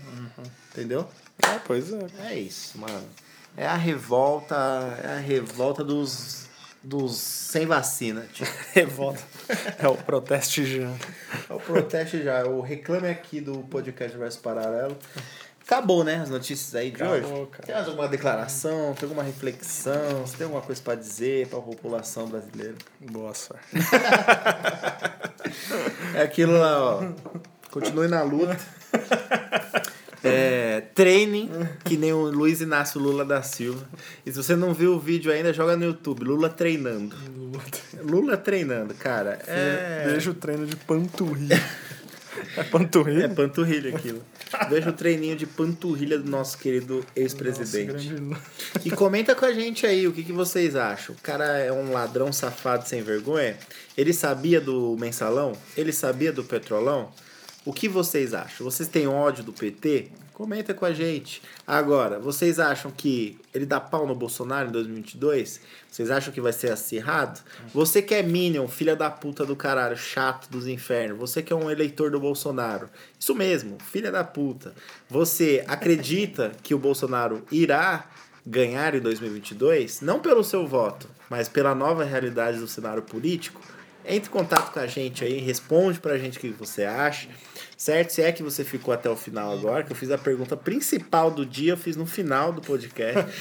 [0.72, 1.08] Entendeu?
[1.44, 2.08] É, pois é.
[2.30, 3.04] É isso, mano.
[3.58, 4.56] É a revolta,
[5.04, 6.42] é a revolta dos
[6.84, 8.26] dos sem vacina.
[8.34, 8.50] Tipo.
[8.74, 9.22] Revolta.
[9.78, 10.90] É o protesto já.
[11.50, 14.98] É o protesto já, o reclame aqui do podcast Verso Paralelo.
[15.64, 16.16] Acabou, né?
[16.18, 17.52] As notícias aí de Acabou, hoje.
[17.52, 17.64] cara.
[17.66, 18.94] Tem mais alguma declaração?
[18.96, 20.22] Tem alguma reflexão?
[20.26, 22.76] Você tem alguma coisa pra dizer pra população brasileira?
[23.00, 23.64] Boa sorte.
[26.16, 27.04] É aquilo lá, ó.
[27.72, 28.58] Continue na luta.
[30.24, 31.50] É, treine,
[31.84, 33.84] que nem o Luiz Inácio Lula da Silva.
[34.26, 36.24] E se você não viu o vídeo ainda, joga no YouTube.
[36.24, 37.16] Lula treinando.
[38.04, 39.40] Lula treinando, cara.
[39.48, 41.62] É, Veja o treino de panturrilha.
[42.56, 43.26] É panturrilha?
[43.26, 44.24] é panturrilha aquilo.
[44.70, 48.08] Veja o treininho de panturrilha do nosso querido ex-presidente.
[48.08, 48.38] grande-
[48.86, 51.14] E comenta com a gente aí o que, que vocês acham.
[51.14, 53.58] O cara é um ladrão safado sem vergonha?
[53.98, 55.52] Ele sabia do mensalão?
[55.76, 57.12] Ele sabia do petrolão?
[57.64, 58.66] O que vocês acham?
[58.66, 60.08] Vocês têm ódio do PT?
[60.34, 61.44] Comenta com a gente.
[61.68, 65.62] Agora, vocês acham que ele dá pau no Bolsonaro em 2022?
[65.88, 67.40] Vocês acham que vai ser acirrado?
[67.72, 71.20] Você que é Minion, filha da puta do caralho, chato dos infernos.
[71.20, 72.90] Você que é um eleitor do Bolsonaro.
[73.20, 74.74] Isso mesmo, filha da puta.
[75.08, 78.10] Você acredita que o Bolsonaro irá
[78.44, 80.02] ganhar em 2022?
[80.02, 83.62] Não pelo seu voto, mas pela nova realidade do cenário político?
[84.06, 87.28] Entre em contato com a gente aí, responde pra gente o que você acha,
[87.78, 88.12] certo?
[88.12, 91.30] Se é que você ficou até o final agora, que eu fiz a pergunta principal
[91.30, 93.32] do dia, eu fiz no final do podcast.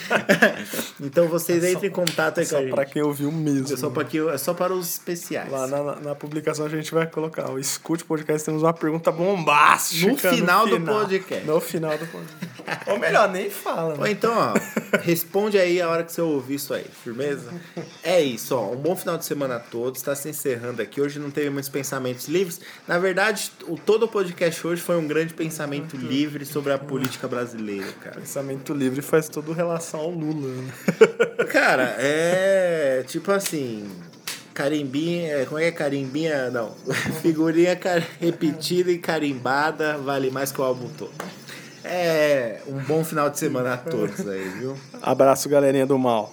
[1.00, 2.74] então vocês entrem em contato aí com a Só gente.
[2.74, 3.72] pra quem ouviu mesmo.
[3.72, 5.50] É só, pra que, é só para os especiais.
[5.50, 7.50] Lá na, na publicação a gente vai colocar.
[7.50, 10.10] O Escute Podcast temos uma pergunta bombástica.
[10.10, 11.46] No final do podcast.
[11.46, 12.49] No final do podcast.
[12.86, 13.94] Ou melhor, nem fala.
[13.94, 14.10] Ou Né?
[14.10, 17.52] então, ó, responde aí a hora que você ouvir isso aí, firmeza?
[18.02, 18.70] É isso, ó.
[18.72, 20.00] Um bom final de semana a todos.
[20.00, 21.00] Está se encerrando aqui.
[21.00, 22.60] Hoje não teve muitos pensamentos livres.
[22.86, 27.26] Na verdade, o, todo o podcast hoje foi um grande pensamento livre sobre a política
[27.28, 28.16] brasileira, cara.
[28.20, 30.48] Pensamento livre faz toda relação ao Lula.
[30.48, 30.72] Né?
[31.50, 33.88] Cara, é tipo assim.
[34.54, 35.32] Carimbinha.
[35.38, 36.50] é, Como é que é carimbinha?
[36.50, 36.74] Não.
[37.22, 41.12] Figurinha car- repetida e carimbada vale mais que o álbum todo.
[41.84, 44.76] É um bom final de semana a todos aí, viu?
[45.02, 46.32] Abraço, galerinha do mal.